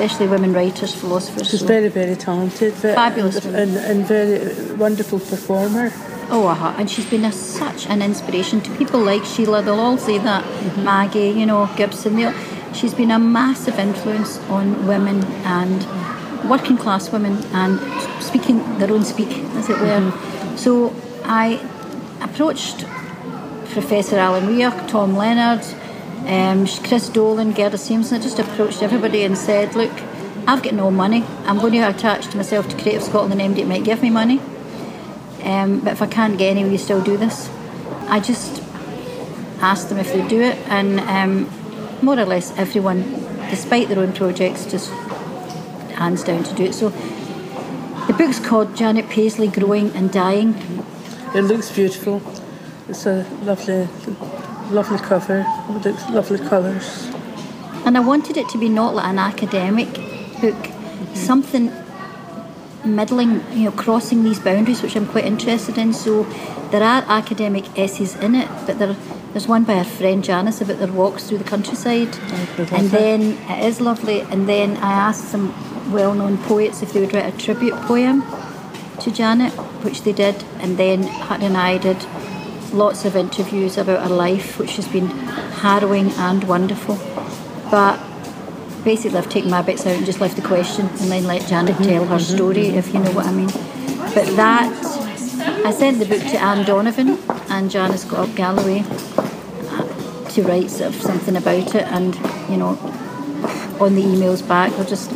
especially 0.00 0.28
women 0.28 0.54
writers, 0.54 0.94
philosophers. 0.94 1.50
She's 1.50 1.60
so. 1.60 1.66
very, 1.66 1.88
very 1.88 2.16
talented. 2.16 2.72
Fabulous. 2.72 3.44
And, 3.44 3.76
and 3.76 4.06
very 4.06 4.74
wonderful 4.76 5.18
performer. 5.18 5.92
Oh, 6.32 6.46
uh-huh. 6.46 6.74
and 6.78 6.88
she's 6.88 7.08
been 7.10 7.24
a, 7.24 7.32
such 7.32 7.86
an 7.86 8.02
inspiration 8.02 8.60
to 8.60 8.70
people 8.76 9.00
like 9.00 9.24
Sheila. 9.24 9.62
They'll 9.62 9.80
all 9.80 9.98
say 9.98 10.18
that. 10.18 10.44
Mm-hmm. 10.44 10.84
Magi, 10.84 11.30
you 11.30 11.44
know, 11.44 11.68
Gibson. 11.76 12.14
They'll, 12.16 12.32
she's 12.72 12.94
been 12.94 13.10
a 13.10 13.18
massive 13.18 13.78
influence 13.78 14.38
on 14.48 14.86
women 14.86 15.24
and 15.44 16.48
working 16.48 16.76
class 16.76 17.10
women 17.10 17.42
and 17.52 17.80
speaking 18.22 18.58
their 18.78 18.92
own 18.92 19.04
speak, 19.04 19.28
as 19.56 19.68
it 19.68 19.78
were. 19.80 20.00
Mm-hmm. 20.00 20.56
So 20.56 20.94
I 21.24 21.60
approached 22.20 22.86
Professor 23.72 24.16
Alan 24.16 24.46
Weir, 24.46 24.70
Tom 24.88 25.16
Leonard, 25.16 25.64
um, 26.26 26.66
Chris 26.84 27.08
Dolan, 27.08 27.52
Gerda 27.52 27.78
Simpson, 27.78 28.18
I 28.18 28.22
just 28.22 28.38
approached 28.38 28.82
everybody 28.82 29.24
and 29.24 29.36
said, 29.36 29.74
look, 29.74 29.92
I've 30.46 30.62
got 30.62 30.74
no 30.74 30.90
money. 30.90 31.24
I'm 31.44 31.58
going 31.58 31.72
to 31.72 31.88
attach 31.88 32.34
myself 32.34 32.68
to 32.68 32.76
Creative 32.76 33.02
Scotland 33.02 33.40
and 33.40 33.54
MD 33.54 33.66
might 33.66 33.84
give 33.84 34.02
me 34.02 34.10
money. 34.10 34.40
Um, 35.44 35.80
but 35.80 35.92
if 35.92 36.02
I 36.02 36.06
can't 36.06 36.38
get 36.38 36.50
any, 36.50 36.64
will 36.64 36.72
you 36.72 36.78
still 36.78 37.02
do 37.02 37.16
this? 37.16 37.50
I 38.08 38.20
just 38.20 38.62
asked 39.60 39.88
them 39.88 39.98
if 39.98 40.12
they'd 40.12 40.28
do 40.28 40.40
it, 40.40 40.56
and 40.68 41.00
um, 41.00 41.48
more 42.02 42.18
or 42.18 42.24
less 42.24 42.56
everyone, 42.58 43.02
despite 43.50 43.88
their 43.88 43.98
own 43.98 44.12
projects, 44.12 44.66
just 44.66 44.90
hands 46.00 46.24
down 46.24 46.42
to 46.44 46.54
do 46.54 46.64
it. 46.64 46.74
So 46.74 46.90
the 48.06 48.14
book's 48.16 48.40
called 48.40 48.74
Janet 48.76 49.08
Paisley 49.08 49.48
Growing 49.48 49.90
and 49.94 50.10
Dying. 50.10 50.54
It 51.34 51.42
looks 51.42 51.70
beautiful. 51.70 52.22
It's 52.88 53.06
a 53.06 53.24
lovely 53.42 53.88
lovely 54.70 54.98
cover 54.98 55.44
lovely 56.10 56.38
colours. 56.38 57.06
And 57.84 57.96
I 57.96 58.00
wanted 58.00 58.36
it 58.36 58.48
to 58.50 58.58
be 58.58 58.68
not 58.68 58.94
like 58.94 59.06
an 59.06 59.18
academic 59.18 59.92
book, 60.40 60.54
mm-hmm. 60.54 61.14
something 61.14 61.72
middling, 62.84 63.44
you 63.52 63.64
know, 63.64 63.70
crossing 63.72 64.24
these 64.24 64.38
boundaries, 64.38 64.82
which 64.82 64.96
I'm 64.96 65.06
quite 65.06 65.24
interested 65.24 65.78
in. 65.78 65.92
So 65.92 66.24
there 66.70 66.82
are 66.82 67.04
academic 67.06 67.78
essays 67.78 68.14
in 68.16 68.34
it, 68.34 68.48
but 68.66 68.78
there, 68.78 68.94
there's 69.32 69.46
one 69.46 69.64
by 69.64 69.74
our 69.74 69.84
friend 69.84 70.22
Janice 70.24 70.60
about 70.60 70.78
their 70.78 70.92
walks 70.92 71.28
through 71.28 71.38
the 71.38 71.44
countryside. 71.44 72.08
Oh, 72.12 72.68
and 72.72 72.90
then 72.90 73.38
it 73.48 73.64
is 73.64 73.80
lovely. 73.80 74.20
And 74.22 74.48
then 74.48 74.76
I 74.78 74.92
asked 74.92 75.30
some 75.30 75.54
well 75.92 76.14
known 76.14 76.38
poets 76.38 76.82
if 76.82 76.92
they 76.92 77.00
would 77.00 77.14
write 77.14 77.32
a 77.32 77.36
tribute 77.36 77.74
poem 77.82 78.24
to 79.00 79.10
Janet, 79.10 79.52
which 79.84 80.02
they 80.02 80.12
did. 80.12 80.44
And 80.58 80.76
then 80.76 81.04
Hutton 81.04 81.46
and 81.46 81.56
I 81.56 81.78
did 81.78 82.04
lots 82.72 83.04
of 83.04 83.16
interviews 83.16 83.76
about 83.76 84.06
her 84.06 84.14
life, 84.14 84.58
which 84.58 84.76
has 84.76 84.86
been 84.88 85.06
harrowing 85.06 86.10
and 86.12 86.44
wonderful. 86.44 86.98
But 87.70 87.98
basically, 88.84 89.18
I've 89.18 89.28
taken 89.28 89.50
my 89.50 89.62
bits 89.62 89.86
out 89.86 89.96
and 89.96 90.06
just 90.06 90.20
left 90.20 90.36
the 90.36 90.42
question 90.42 90.86
and 90.86 91.10
then 91.10 91.24
let 91.24 91.46
Janet 91.48 91.74
mm-hmm. 91.76 91.84
tell 91.84 92.04
her 92.06 92.16
mm-hmm. 92.16 92.36
story, 92.36 92.66
if 92.68 92.92
you 92.92 93.00
know 93.00 93.12
what 93.12 93.26
I 93.26 93.32
mean. 93.32 93.50
But 94.14 94.36
that, 94.36 94.72
I 95.64 95.70
sent 95.70 95.98
the 95.98 96.06
book 96.06 96.20
to 96.20 96.38
Anne 96.42 96.64
Donovan 96.64 97.18
and 97.48 97.70
Janice 97.70 98.04
got 98.04 98.28
up 98.28 98.34
Galloway 98.34 98.84
uh, 98.86 100.28
to 100.30 100.42
write 100.42 100.70
sort 100.70 100.94
of 100.94 101.00
something 101.00 101.36
about 101.36 101.74
it, 101.74 101.84
and 101.88 102.14
you 102.48 102.56
know, 102.56 102.78
on 103.80 103.94
the 103.94 104.02
emails 104.02 104.46
back, 104.46 104.76
we're 104.78 104.84
just 104.84 105.10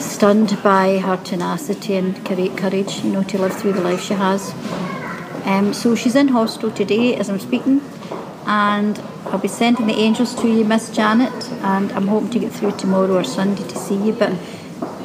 stunned 0.00 0.56
by 0.62 0.98
her 0.98 1.16
tenacity 1.18 1.96
and 1.96 2.24
courage, 2.24 3.04
you 3.04 3.10
know, 3.10 3.22
to 3.24 3.38
live 3.38 3.54
through 3.56 3.72
the 3.72 3.80
life 3.80 4.00
she 4.00 4.14
has. 4.14 4.54
Um, 5.44 5.74
so 5.74 5.94
she's 5.94 6.14
in 6.14 6.28
hospital 6.28 6.70
today 6.70 7.16
as 7.16 7.28
I'm 7.28 7.40
speaking, 7.40 7.82
and 8.46 8.98
I'll 9.26 9.38
be 9.38 9.48
sending 9.48 9.86
the 9.86 9.94
angels 9.94 10.34
to 10.36 10.48
you, 10.48 10.64
Miss 10.64 10.90
Janet, 10.90 11.43
and 11.64 11.90
I'm 11.92 12.08
hoping 12.08 12.30
to 12.30 12.38
get 12.38 12.52
through 12.52 12.72
tomorrow 12.72 13.16
or 13.16 13.24
Sunday 13.24 13.66
to 13.66 13.78
see 13.78 13.96
you, 13.96 14.12
but 14.12 14.30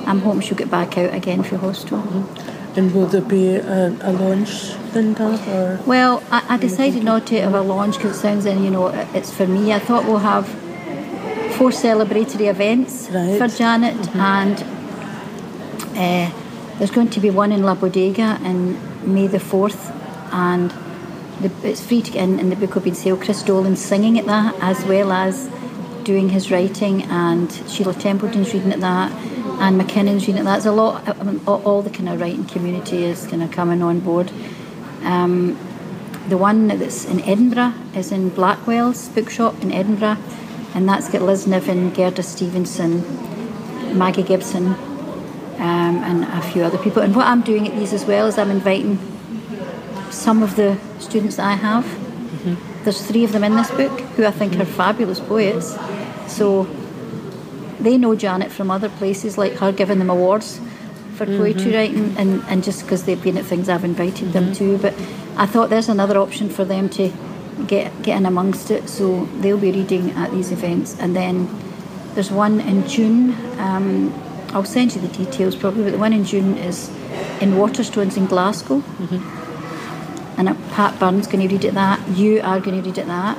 I'm 0.05 0.19
hoping 0.19 0.41
she'll 0.41 0.57
get 0.57 0.69
back 0.69 0.97
out 0.97 1.13
again 1.13 1.41
for 1.41 1.57
hospital. 1.57 1.99
Mm-hmm. 1.99 2.77
And 2.77 2.93
will 2.93 3.07
there 3.07 3.21
be 3.21 3.55
a, 3.55 3.87
a 4.01 4.11
launch, 4.11 4.73
Linda? 4.93 5.39
Or 5.49 5.79
well, 5.87 6.21
I, 6.29 6.55
I 6.55 6.57
decided 6.57 7.03
not 7.03 7.25
to 7.27 7.41
have 7.41 7.53
a 7.53 7.61
launch 7.61 7.95
because 7.95 8.17
it 8.17 8.19
sounds, 8.19 8.45
in, 8.45 8.63
you 8.63 8.69
know, 8.69 8.89
it's 9.13 9.33
for 9.33 9.47
me. 9.47 9.73
I 9.73 9.79
thought 9.79 10.05
we'll 10.05 10.19
have 10.19 10.47
four 11.55 11.71
celebratory 11.71 12.49
events 12.49 13.09
right. 13.09 13.37
for 13.37 13.47
Janet, 13.47 13.95
mm-hmm. 13.95 14.19
and 14.19 14.63
uh, 15.97 16.77
there's 16.77 16.91
going 16.91 17.09
to 17.09 17.19
be 17.21 17.29
one 17.29 17.51
in 17.51 17.63
La 17.63 17.75
Bodega 17.75 18.39
in 18.43 18.77
May 19.13 19.27
the 19.27 19.37
4th 19.37 19.95
and 20.31 20.71
the, 21.41 21.51
it's 21.63 21.85
free 21.85 22.01
to 22.01 22.11
get 22.11 22.23
in, 22.23 22.39
and 22.39 22.51
the 22.51 22.55
book 22.55 22.75
will 22.75 22.81
be 22.81 22.89
on 22.89 22.95
sale. 22.95 23.17
Chris 23.17 23.43
Dolan 23.43 23.75
singing 23.75 24.19
at 24.19 24.25
that, 24.25 24.55
as 24.61 24.83
well 24.85 25.11
as 25.11 25.49
doing 26.09 26.29
his 26.29 26.49
writing, 26.49 27.03
and 27.03 27.51
Sheila 27.67 27.93
Templeton's 27.93 28.51
reading 28.51 28.73
at 28.73 28.79
that, 28.79 29.11
and 29.61 29.79
McKinnon's 29.79 30.25
reading 30.25 30.39
at 30.39 30.45
that. 30.45 30.53
There's 30.53 30.65
a 30.65 30.71
lot, 30.71 31.07
I 31.07 31.21
mean, 31.21 31.39
all, 31.45 31.61
all, 31.61 31.81
the 31.83 31.91
kind 31.91 32.09
of 32.09 32.19
writing 32.19 32.45
community 32.45 33.03
is 33.03 33.27
kind 33.27 33.43
of 33.43 33.51
coming 33.51 33.83
on 33.83 33.99
board. 33.99 34.31
Um, 35.03 35.55
the 36.27 36.35
one 36.35 36.67
that's 36.67 37.05
in 37.05 37.19
Edinburgh 37.21 37.75
is 37.93 38.11
in 38.11 38.29
Blackwell's 38.29 39.07
bookshop 39.09 39.61
in 39.61 39.71
Edinburgh, 39.71 40.17
and 40.73 40.89
that's 40.89 41.07
got 41.09 41.21
Liz 41.21 41.45
Niven, 41.45 41.91
Gerda 41.91 42.23
Stevenson, 42.23 43.03
Magi 43.95 44.23
Gibson, 44.23 44.65
um, 44.65 45.95
and 46.09 46.23
a 46.23 46.41
few 46.41 46.63
other 46.63 46.79
people. 46.79 47.03
And 47.03 47.15
what 47.15 47.27
I'm 47.27 47.43
doing 47.43 47.67
at 47.67 47.75
these 47.75 47.93
as 47.93 48.03
well 48.05 48.25
is 48.25 48.39
I'm 48.39 48.49
inviting 48.49 48.97
some 50.09 50.41
of 50.41 50.55
the 50.55 50.79
students 50.97 51.35
that 51.35 51.45
I 51.45 51.53
have. 51.53 51.85
Mm-hmm. 51.85 52.83
There's 52.83 53.05
three 53.05 53.23
of 53.25 53.31
them 53.31 53.43
in 53.43 53.55
this 53.55 53.69
book 53.69 53.99
who 54.15 54.25
I 54.25 54.31
think 54.31 54.53
mm-hmm. 54.53 54.63
are 54.63 54.73
fabulous 54.73 55.19
poets. 55.19 55.77
So 56.29 56.63
they 57.79 57.97
know 57.97 58.15
Janet 58.15 58.51
from 58.51 58.71
other 58.71 58.89
places, 58.89 59.37
like 59.37 59.53
her 59.53 59.71
giving 59.71 59.99
them 59.99 60.09
awards 60.09 60.59
for 61.15 61.25
poetry 61.25 61.61
mm-hmm. 61.61 61.73
writing, 61.73 62.17
and, 62.17 62.43
and 62.47 62.63
just 62.63 62.83
because 62.83 63.03
they've 63.03 63.21
been 63.21 63.37
at 63.37 63.45
things 63.45 63.67
I've 63.67 63.83
invited 63.83 64.33
them 64.33 64.53
to. 64.53 64.77
But 64.77 64.93
I 65.37 65.45
thought 65.45 65.69
there's 65.69 65.89
another 65.89 66.17
option 66.17 66.49
for 66.49 66.63
them 66.63 66.89
to 66.89 67.11
get 67.67 68.01
get 68.03 68.17
in 68.17 68.25
amongst 68.25 68.71
it. 68.71 68.89
So 68.89 69.25
they'll 69.41 69.57
be 69.57 69.71
reading 69.71 70.11
at 70.11 70.31
these 70.31 70.51
events, 70.51 70.97
and 70.99 71.15
then 71.15 71.49
there's 72.13 72.31
one 72.31 72.61
in 72.61 72.87
June. 72.87 73.35
Um, 73.59 74.13
I'll 74.49 74.65
send 74.65 74.95
you 74.95 75.01
the 75.01 75.09
details 75.09 75.55
probably, 75.55 75.83
but 75.83 75.91
the 75.91 75.99
one 75.99 76.13
in 76.13 76.25
June 76.25 76.57
is 76.57 76.89
in 77.39 77.51
Waterstones 77.51 78.17
in 78.17 78.25
Glasgow. 78.25 78.79
Mm-hmm 78.79 79.39
and 80.39 80.57
Pat 80.71 80.97
Byrne's 80.97 81.27
going 81.27 81.45
to 81.45 81.53
read 81.53 81.65
it 81.65 81.73
that. 81.73 81.99
You 82.17 82.39
are 82.41 82.61
going 82.61 82.81
to 82.81 82.89
read 82.89 82.97
it 82.97 83.07
that, 83.07 83.37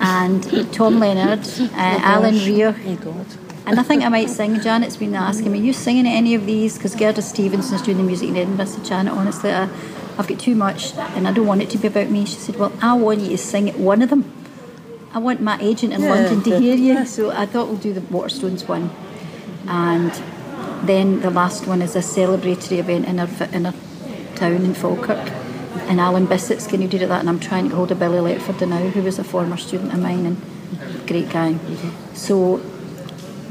and 0.00 0.72
Tom 0.72 0.98
Leonard, 0.98 1.46
uh, 1.58 1.70
Alan. 1.76 2.34
Oh 2.34 3.26
and 3.66 3.80
I 3.80 3.82
think 3.82 4.04
I 4.04 4.08
might 4.08 4.30
sing. 4.30 4.60
Janet's 4.60 4.96
been 4.96 5.14
asking 5.14 5.50
me, 5.50 5.58
Are 5.58 5.62
"You 5.62 5.72
singing 5.72 6.06
any 6.06 6.34
of 6.34 6.46
these?" 6.46 6.76
Because 6.76 6.94
Gerda 6.94 7.22
Stevenson's 7.22 7.82
doing 7.82 7.96
the 7.96 8.04
music 8.04 8.28
in 8.28 8.36
Edinburgh. 8.36 8.66
I 8.66 8.68
said, 8.68 8.84
"Janet, 8.84 9.12
honestly, 9.12 9.52
I, 9.52 9.68
I've 10.16 10.28
got 10.28 10.38
too 10.38 10.54
much, 10.54 10.94
and 10.94 11.26
I 11.26 11.32
don't 11.32 11.46
want 11.46 11.62
it 11.62 11.70
to 11.70 11.78
be 11.78 11.88
about 11.88 12.10
me." 12.10 12.24
She 12.24 12.36
said, 12.36 12.56
"Well, 12.56 12.72
I 12.80 12.94
want 12.94 13.20
you 13.20 13.30
to 13.30 13.38
sing 13.38 13.68
at 13.68 13.78
one 13.78 14.02
of 14.02 14.10
them. 14.10 14.30
I 15.12 15.18
want 15.18 15.40
my 15.40 15.58
agent 15.60 15.92
in 15.92 16.02
yeah, 16.02 16.10
London 16.10 16.42
to 16.42 16.60
hear 16.60 16.76
you." 16.76 17.04
So 17.06 17.30
I 17.30 17.46
thought 17.46 17.68
we'll 17.68 17.76
do 17.76 17.92
the 17.92 18.02
Waterstones 18.02 18.68
one, 18.68 18.90
and 19.66 20.12
then 20.86 21.20
the 21.20 21.30
last 21.30 21.66
one 21.66 21.82
is 21.82 21.96
a 21.96 22.00
celebratory 22.00 22.78
event 22.78 23.06
in 23.06 23.18
our 23.18 23.28
in 23.52 23.66
our 23.66 23.74
town 24.36 24.64
in 24.64 24.74
Falkirk 24.74 25.45
and 25.88 26.00
Alan 26.00 26.26
Bissett's 26.26 26.66
going 26.66 26.88
to 26.88 26.98
do 26.98 27.06
that, 27.06 27.20
and 27.20 27.28
I'm 27.28 27.40
trying 27.40 27.64
to 27.64 27.68
get 27.70 27.76
hold 27.76 27.92
of 27.92 27.98
Billy 27.98 28.18
Letford 28.18 28.66
now, 28.68 28.78
who 28.88 29.02
was 29.02 29.18
a 29.18 29.24
former 29.24 29.56
student 29.56 29.92
of 29.92 30.00
mine 30.00 30.26
and 30.26 31.06
great 31.06 31.30
guy. 31.30 31.54
Mm-hmm. 31.54 32.14
So, 32.14 32.56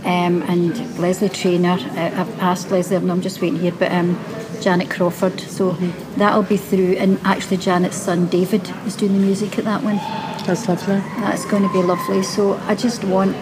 um, 0.03 0.44
and 0.44 1.00
Leslie 1.00 1.29
Trainer, 1.29 1.72
I've 1.72 2.39
asked 2.39 2.72
Leslie, 2.72 2.98
I'm 2.98 3.22
just 3.22 3.41
waiting 3.41 3.60
here, 3.60 3.72
but 3.72 3.91
um, 3.91 4.20
Janet 4.62 4.89
Crawford. 4.89 5.39
So 5.39 5.72
mm-hmm. 5.72 6.20
that'll 6.20 6.44
be 6.44 6.58
through, 6.58 6.94
and 6.94 7.20
actually 7.24 7.58
Janet's 7.58 7.98
son 7.98 8.27
David 8.27 8.70
is 8.86 8.96
doing 8.96 9.13
the 9.13 9.20
music 9.20 9.58
at 9.58 9.65
that 9.65 9.84
one. 9.84 9.98
That's 10.46 10.67
lovely. 10.67 11.00
That's 11.22 11.46
going 11.46 11.63
to 11.63 11.74
be 11.74 11.82
lovely. 11.82 12.22
So 12.24 12.53
I 12.67 12.75
just 12.75 13.03
want, 13.03 13.36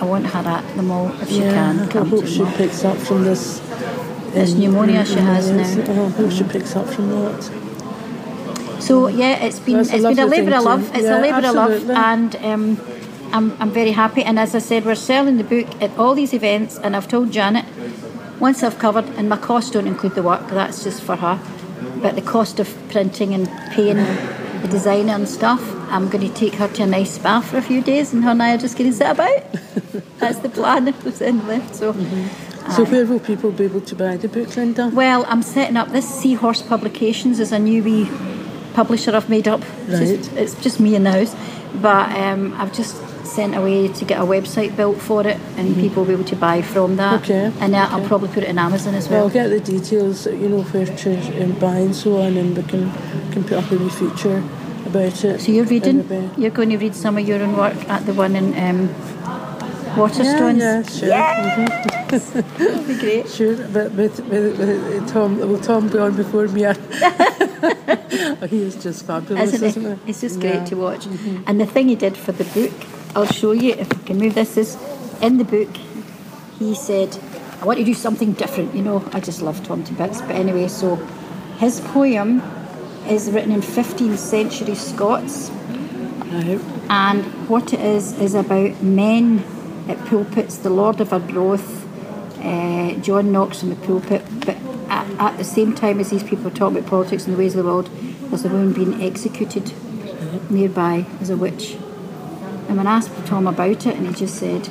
I 0.00 0.04
want 0.04 0.26
her 0.26 0.40
at 0.40 0.76
the 0.76 0.82
mall 0.82 1.08
if 1.20 1.28
she 1.28 1.40
yeah, 1.40 1.52
can. 1.52 1.80
I 1.96 2.08
hope 2.08 2.26
she 2.26 2.44
picks 2.56 2.84
up 2.84 2.96
from 2.98 3.24
this. 3.24 3.60
This 4.30 4.54
pneumonia 4.54 5.04
she 5.04 5.16
has 5.16 5.50
now. 5.50 6.06
I 6.06 6.08
hope 6.10 6.30
she 6.30 6.44
picks 6.44 6.76
up 6.76 6.86
from 6.86 7.10
that. 7.10 7.59
So 8.90 9.06
yeah, 9.06 9.44
it's 9.46 9.60
been 9.60 9.78
it's 9.78 9.92
been 9.92 10.18
a 10.18 10.26
labour 10.26 10.56
of 10.56 10.64
love. 10.64 10.90
It's 10.96 11.04
yeah, 11.04 11.20
a 11.20 11.22
labour 11.22 11.46
of 11.46 11.54
love, 11.54 11.90
and 11.90 12.34
um, 12.44 12.64
I'm 13.32 13.46
I'm 13.60 13.70
very 13.70 13.92
happy. 13.92 14.24
And 14.24 14.36
as 14.36 14.52
I 14.52 14.58
said, 14.58 14.84
we're 14.84 14.96
selling 14.96 15.36
the 15.36 15.44
book 15.44 15.68
at 15.80 15.96
all 15.96 16.14
these 16.16 16.34
events, 16.34 16.76
and 16.76 16.96
I've 16.96 17.06
told 17.06 17.30
Janet 17.30 17.66
once 18.40 18.64
I've 18.64 18.80
covered, 18.80 19.04
and 19.16 19.28
my 19.28 19.36
costs 19.36 19.70
don't 19.70 19.86
include 19.86 20.16
the 20.16 20.24
work. 20.24 20.48
That's 20.48 20.82
just 20.82 21.04
for 21.04 21.14
her. 21.14 21.38
but 22.02 22.16
the 22.16 22.22
cost 22.22 22.58
of 22.58 22.68
printing 22.88 23.32
and 23.32 23.46
paying 23.70 23.98
the 24.62 24.68
designer 24.68 25.14
and 25.14 25.28
stuff, 25.28 25.62
I'm 25.88 26.08
going 26.08 26.26
to 26.26 26.34
take 26.34 26.54
her 26.54 26.66
to 26.66 26.82
a 26.82 26.86
nice 26.86 27.12
spa 27.12 27.40
for 27.42 27.58
a 27.58 27.62
few 27.62 27.82
days, 27.82 28.12
and 28.12 28.24
her 28.24 28.30
and 28.30 28.42
I 28.42 28.54
are 28.54 28.58
just 28.58 28.76
going 28.76 28.90
to 28.90 28.96
sit 28.96 29.08
about. 29.08 29.52
That's 30.18 30.40
the 30.40 30.48
plan 30.48 30.88
if 30.88 31.00
there's 31.04 31.22
any 31.22 31.40
left. 31.42 31.76
So. 31.76 31.94
So 32.76 32.84
where 32.84 33.06
will 33.06 33.20
people 33.20 33.50
be 33.50 33.64
able 33.64 33.80
to 33.80 33.94
buy 33.96 34.16
the 34.16 34.28
book, 34.28 34.56
Linda? 34.56 34.90
Well, 34.92 35.24
I'm 35.28 35.42
setting 35.42 35.76
up 35.76 35.88
this 35.88 36.08
Seahorse 36.08 36.62
Publications 36.62 37.40
is 37.40 37.52
a 37.52 37.58
new 37.58 37.82
wee 37.82 38.04
publisher 38.80 39.12
I've 39.18 39.28
made 39.36 39.48
up. 39.54 39.62
It's, 39.88 40.00
just, 40.10 40.30
Right. 40.32 40.42
it's 40.42 40.54
just 40.66 40.76
me 40.80 40.90
in 40.98 41.02
the 41.04 41.12
house, 41.18 41.32
but 41.86 42.06
um, 42.24 42.42
I've 42.60 42.72
just 42.80 42.94
sent 43.26 43.54
away 43.60 43.88
to 43.98 44.04
get 44.10 44.18
a 44.20 44.24
website 44.36 44.72
built 44.80 44.98
for 45.08 45.20
it, 45.32 45.38
and 45.58 45.66
people 45.84 45.98
will 46.02 46.08
be 46.12 46.14
able 46.18 46.30
to 46.34 46.36
buy 46.48 46.62
from 46.62 46.96
that. 46.96 47.22
Mm-hmm. 47.22 47.32
Okay, 47.32 47.64
And 47.64 47.74
uh, 47.74 47.88
I'll 47.92 48.06
probably 48.12 48.28
put 48.36 48.42
it 48.46 48.48
in 48.54 48.58
Amazon 48.58 48.94
as 48.94 49.04
Well, 49.08 49.12
well. 49.18 49.24
I'll 49.28 49.38
get 49.40 49.48
the 49.56 49.60
details, 49.74 50.26
you 50.26 50.48
know, 50.52 50.62
where 50.72 50.86
to 51.04 51.10
um, 51.44 51.52
buy 51.66 51.76
and 51.86 51.94
so 51.94 52.08
on, 52.24 52.36
and 52.40 52.56
we 52.56 52.62
can, 52.72 52.84
can 53.32 53.42
put 53.44 53.58
up 53.60 53.70
a 53.70 53.76
wee 53.76 53.88
feature 54.02 54.42
about 54.86 55.24
it. 55.24 55.40
so 55.42 55.52
you're 55.52 55.66
reading. 55.74 56.00
And 56.10 56.36
You're 56.42 56.50
going 56.58 56.70
to 56.70 56.78
read 56.84 56.94
some 56.94 57.18
of 57.18 57.24
your 57.28 57.40
own 57.42 57.54
work 57.56 57.76
at 57.88 58.04
the 58.06 58.14
one 58.14 58.34
in 58.40 58.46
um, 58.66 58.88
Yeah, 58.88 59.96
Waterstones. 59.96 60.58
yeah, 60.60 60.82
sure. 60.82 61.10
mhm. 61.10 61.68
That'll 62.58 62.82
be 62.84 62.96
great. 62.98 63.28
Sure, 63.28 63.56
but 63.76 63.92
with, 63.92 64.18
with, 64.30 64.58
with 64.58 65.08
Tom, 65.12 65.38
will 65.38 65.60
Tom 65.60 65.88
be 65.88 65.98
on 65.98 66.16
before 66.16 66.48
me? 66.48 66.62
he 68.48 68.62
is 68.62 68.76
just 68.82 69.06
fabulous, 69.06 69.52
isn't 69.54 69.68
isn't, 69.68 69.98
he? 70.04 70.10
It's 70.10 70.20
just 70.20 70.40
Yeah. 70.40 70.50
Mm-hmm. 70.52 70.58
great 70.58 70.68
to 70.68 70.76
watch. 70.76 71.06
And 71.46 71.60
the 71.60 71.66
thing 71.66 71.88
he 71.88 71.94
did 71.96 72.16
for 72.16 72.32
the 72.32 72.44
book, 72.44 72.72
I'll 73.14 73.26
show 73.26 73.52
you 73.52 73.72
if 73.74 73.92
I 73.92 74.02
can 74.06 74.18
move 74.18 74.34
this. 74.34 74.56
Is 74.56 74.76
in 75.20 75.38
the 75.38 75.44
book, 75.44 75.68
he 76.58 76.74
said, 76.74 77.18
"I 77.60 77.64
want 77.66 77.78
to 77.78 77.84
do 77.84 77.94
something 77.94 78.32
different." 78.32 78.74
You 78.74 78.82
know, 78.82 79.04
I 79.12 79.20
just 79.20 79.42
love 79.42 79.62
Tom 79.64 79.84
to 79.84 79.92
bits. 79.94 80.20
But 80.22 80.32
anyway, 80.32 80.68
so 80.68 80.96
his 81.58 81.80
poem 81.80 82.42
is 83.08 83.30
written 83.30 83.52
in 83.52 83.60
15th 83.62 84.18
century 84.18 84.74
Scots, 84.74 85.50
Right. 86.32 86.60
and 86.88 87.24
what 87.48 87.72
it 87.72 87.80
is 87.80 88.12
is 88.20 88.34
about 88.34 88.82
men 88.82 89.42
at 89.88 89.98
pulpits. 90.06 90.56
The 90.58 90.70
Lord 90.70 91.00
of 91.00 91.12
Arbroath, 91.12 91.86
uh, 92.42 92.92
John 93.00 93.32
Knox 93.32 93.62
in 93.62 93.70
the 93.70 93.76
pulpit, 93.76 94.22
but 94.46 94.56
at, 94.90 95.08
at 95.18 95.38
the 95.38 95.44
same 95.44 95.74
time 95.74 96.00
as 96.00 96.10
these 96.10 96.22
people 96.22 96.46
are 96.48 96.50
talking 96.50 96.76
about 96.78 96.90
politics 96.90 97.26
and 97.26 97.34
the 97.34 97.38
ways 97.38 97.54
of 97.54 97.64
the 97.64 97.70
world, 97.70 97.88
there's 98.28 98.44
a 98.44 98.48
woman 98.48 98.72
being 98.72 99.02
executed 99.02 99.72
nearby 100.50 101.06
as 101.20 101.30
a 101.30 101.36
witch. 101.36 101.74
And 102.68 102.76
when 102.76 102.86
I 102.86 102.96
asked 102.96 103.10
Tom 103.26 103.46
about 103.46 103.86
it, 103.86 103.96
and 103.96 104.06
he 104.06 104.14
just 104.14 104.36
said, 104.36 104.66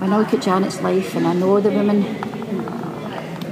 when 0.00 0.12
I 0.12 0.18
look 0.18 0.34
at 0.34 0.42
Janet's 0.42 0.80
life 0.82 1.14
and 1.14 1.26
I 1.26 1.32
know 1.32 1.60
the 1.60 1.70
woman, 1.70 2.04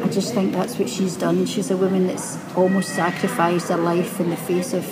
I 0.03 0.09
just 0.09 0.35
think 0.35 0.53
that's 0.53 0.79
what 0.79 0.89
she's 0.89 1.17
done. 1.17 1.47
She's 1.47 1.71
a 1.71 1.77
woman 1.77 2.07
that's 2.07 2.39
almost 2.57 2.91
sacrificed 2.91 3.69
her 3.69 3.77
life 3.77 4.19
in 4.19 4.31
the 4.31 4.37
face 4.37 4.73
of, 4.73 4.85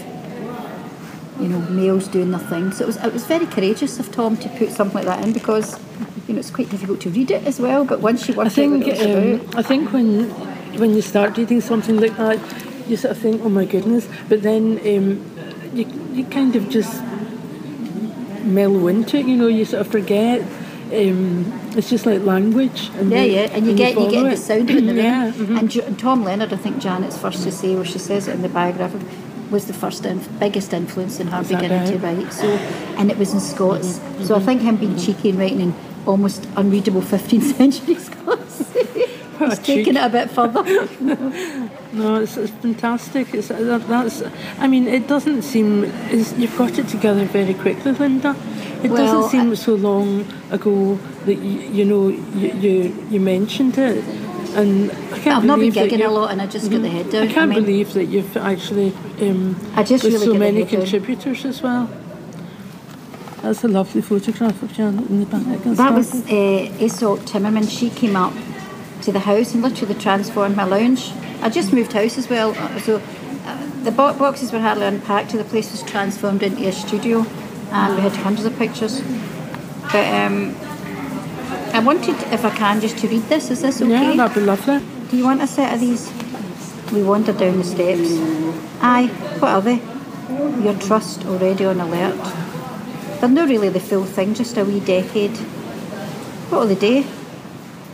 you 1.40 1.48
know, 1.48 1.60
males 1.70 2.08
doing 2.08 2.30
their 2.30 2.40
thing. 2.40 2.72
So 2.72 2.84
it 2.84 2.86
was 2.86 2.96
it 2.98 3.12
was 3.12 3.26
very 3.26 3.46
courageous 3.46 3.98
of 3.98 4.12
Tom 4.12 4.36
to 4.36 4.48
put 4.50 4.70
something 4.70 4.94
like 4.94 5.06
that 5.06 5.24
in 5.24 5.32
because, 5.32 5.78
you 6.28 6.34
know, 6.34 6.40
it's 6.40 6.50
quite 6.50 6.70
difficult 6.70 7.00
to 7.00 7.10
read 7.10 7.30
it 7.30 7.44
as 7.44 7.58
well. 7.58 7.84
But 7.84 8.00
once 8.00 8.28
you 8.28 8.34
work 8.34 8.46
I 8.46 8.50
think 8.50 8.84
out 8.84 8.88
what 8.88 8.96
it 8.96 8.98
was 8.98 9.40
about, 9.40 9.54
um, 9.54 9.58
I 9.58 9.62
think 9.62 9.92
when 9.92 10.47
when 10.76 10.94
you 10.94 11.02
start 11.02 11.36
reading 11.36 11.60
something 11.60 11.98
like 12.00 12.16
that, 12.16 12.38
you 12.88 12.96
sort 12.96 13.12
of 13.12 13.18
think, 13.18 13.42
"Oh 13.44 13.48
my 13.48 13.64
goodness!" 13.64 14.08
But 14.28 14.42
then 14.42 14.78
um, 14.78 15.24
you 15.74 15.86
you 16.12 16.24
kind 16.24 16.56
of 16.56 16.68
just 16.68 17.02
mellow 18.44 18.88
into 18.88 19.16
it. 19.18 19.26
You 19.26 19.36
know, 19.36 19.46
you 19.48 19.64
sort 19.64 19.80
of 19.82 19.88
forget. 19.88 20.42
Um, 20.90 21.52
it's 21.76 21.90
just 21.90 22.06
like 22.06 22.22
language. 22.22 22.90
And 22.96 23.10
Yeah, 23.10 23.22
you- 23.24 23.32
yeah, 23.34 23.50
and 23.52 23.66
you 23.66 23.74
get 23.74 23.90
you 23.90 23.94
follow 23.96 24.10
get 24.10 24.30
the 24.30 24.36
sound 24.38 24.70
of 24.70 24.76
it 24.76 24.78
in 24.78 24.86
the 24.86 24.94
room. 24.94 25.04
yeah. 25.04 25.32
mhm. 25.32 25.58
And, 25.58 25.70
Jo- 25.70 25.84
and 25.86 25.98
Tom 25.98 26.24
Leonard, 26.24 26.50
I 26.52 26.56
think 26.56 26.78
Janet's 26.78 27.18
first 27.18 27.42
to 27.42 27.52
say, 27.52 27.74
where 27.74 27.84
she 27.84 27.98
says 27.98 28.26
it 28.26 28.34
in 28.34 28.40
the 28.40 28.48
biography, 28.48 28.98
was 29.50 29.66
the 29.66 29.74
first 29.74 30.06
inf- 30.06 30.28
biggest 30.40 30.72
influence 30.72 31.20
in 31.20 31.26
her 31.28 31.42
beginning 31.42 31.86
to 31.92 31.98
write. 31.98 32.32
So, 32.32 32.46
and 32.96 33.10
it 33.10 33.18
was 33.18 33.34
in 33.34 33.40
Scots. 33.40 34.00
So 34.22 34.34
I 34.36 34.40
think 34.40 34.62
him 34.62 34.76
being 34.76 34.96
cheeky 34.96 35.28
and 35.30 35.38
writing 35.38 35.60
in 35.60 35.74
almost 36.06 36.48
unreadable 36.56 37.02
15th 37.02 37.54
century 37.56 37.94
Scots. 37.96 38.47
A 39.40 39.56
taking 39.56 39.96
it 39.96 40.04
a 40.04 40.08
bit 40.08 40.30
further. 40.30 40.62
No, 41.90 42.16
it's, 42.20 42.36
it's 42.36 42.52
fantastic. 42.52 43.32
It's 43.32 43.48
that, 43.48 43.88
that's. 43.88 44.22
I 44.58 44.66
mean, 44.68 44.86
it 44.86 45.08
doesn't 45.08 45.40
seem. 45.40 45.84
It's, 46.10 46.34
you've 46.34 46.56
got 46.58 46.78
it 46.78 46.86
together 46.88 47.24
very 47.24 47.54
quickly, 47.54 47.92
Linda. 47.92 48.36
It 48.82 48.90
Well, 48.90 49.06
doesn't 49.22 49.30
seem 49.30 49.50
I- 49.50 49.54
so 49.54 49.74
long 49.74 50.26
ago 50.50 50.96
that 51.24 51.34
you, 51.36 51.60
you 51.76 51.84
know 51.86 52.08
you, 52.08 52.48
you 52.64 53.06
you 53.10 53.20
mentioned 53.20 53.78
it, 53.78 54.04
and 54.54 54.90
I 55.14 55.18
can't 55.18 55.38
I've 55.38 55.44
not 55.44 55.60
been 55.60 55.72
gigging 55.72 56.04
a 56.04 56.10
lot 56.10 56.30
and 56.30 56.42
I 56.42 56.46
just 56.46 56.70
got 56.70 56.82
the 56.82 56.90
head 56.90 57.10
down. 57.10 57.22
I 57.28 57.32
can't 57.32 57.50
mean, 57.50 57.64
believe 57.64 57.94
that 57.94 58.04
you've 58.04 58.36
actually. 58.36 58.92
Um, 59.22 59.56
I 59.74 59.82
just 59.82 60.04
with 60.04 60.12
really 60.12 60.26
so 60.26 60.34
many 60.34 60.60
head 60.64 60.70
down. 60.70 60.80
contributors 60.82 61.46
as 61.46 61.62
well. 61.62 61.88
That's 63.42 63.64
a 63.64 63.68
lovely 63.68 64.02
photograph 64.02 64.62
of 64.62 64.74
Janet 64.74 65.08
in 65.08 65.20
the 65.20 65.26
back. 65.26 65.62
That 65.64 65.94
was 65.94 66.12
uh, 66.14 66.84
Isolde 66.84 67.20
Timmerman. 67.20 67.66
She 67.70 67.88
came 67.88 68.14
up 68.14 68.34
to 69.02 69.12
the 69.12 69.20
house 69.20 69.54
and 69.54 69.62
literally 69.62 69.94
transformed 69.94 70.56
my 70.56 70.64
lounge. 70.64 71.12
I 71.40 71.50
just 71.50 71.72
moved 71.72 71.92
house 71.92 72.18
as 72.18 72.28
well, 72.28 72.50
uh, 72.56 72.78
so 72.80 72.96
uh, 72.96 73.66
the 73.84 73.90
bo- 73.92 74.14
boxes 74.14 74.52
were 74.52 74.60
hardly 74.60 74.86
unpacked. 74.86 75.30
So 75.32 75.38
the 75.38 75.44
place 75.44 75.70
was 75.70 75.82
transformed 75.82 76.42
into 76.42 76.66
a 76.66 76.72
studio, 76.72 77.24
and 77.70 77.96
we 77.96 78.02
had 78.02 78.12
hundreds 78.16 78.44
of 78.44 78.56
pictures. 78.58 79.00
But 79.92 80.06
um, 80.14 80.54
I 81.72 81.80
wanted, 81.84 82.16
if 82.32 82.44
I 82.44 82.50
can, 82.50 82.80
just 82.80 82.98
to 82.98 83.08
read 83.08 83.22
this. 83.24 83.50
Is 83.50 83.62
this 83.62 83.80
okay? 83.80 83.90
Yeah, 83.90 84.16
that'd 84.16 84.34
be 84.34 84.40
lovely. 84.40 84.80
Do 85.10 85.16
you 85.16 85.24
want 85.24 85.42
a 85.42 85.46
set 85.46 85.72
of 85.72 85.80
these? 85.80 86.12
We 86.92 87.02
wandered 87.02 87.38
down 87.38 87.58
the 87.58 87.64
steps. 87.64 88.10
Aye, 88.80 89.06
what 89.38 89.50
are 89.50 89.62
they? 89.62 89.80
Your 90.62 90.78
trust 90.78 91.24
already 91.26 91.64
on 91.64 91.80
alert. 91.80 92.16
They're 93.20 93.28
not 93.28 93.48
really 93.48 93.68
the 93.68 93.80
full 93.80 94.04
thing, 94.04 94.34
just 94.34 94.56
a 94.56 94.64
wee 94.64 94.80
decade. 94.80 95.36
What 96.50 96.60
will 96.60 96.68
they 96.68 97.02
do? 97.02 97.04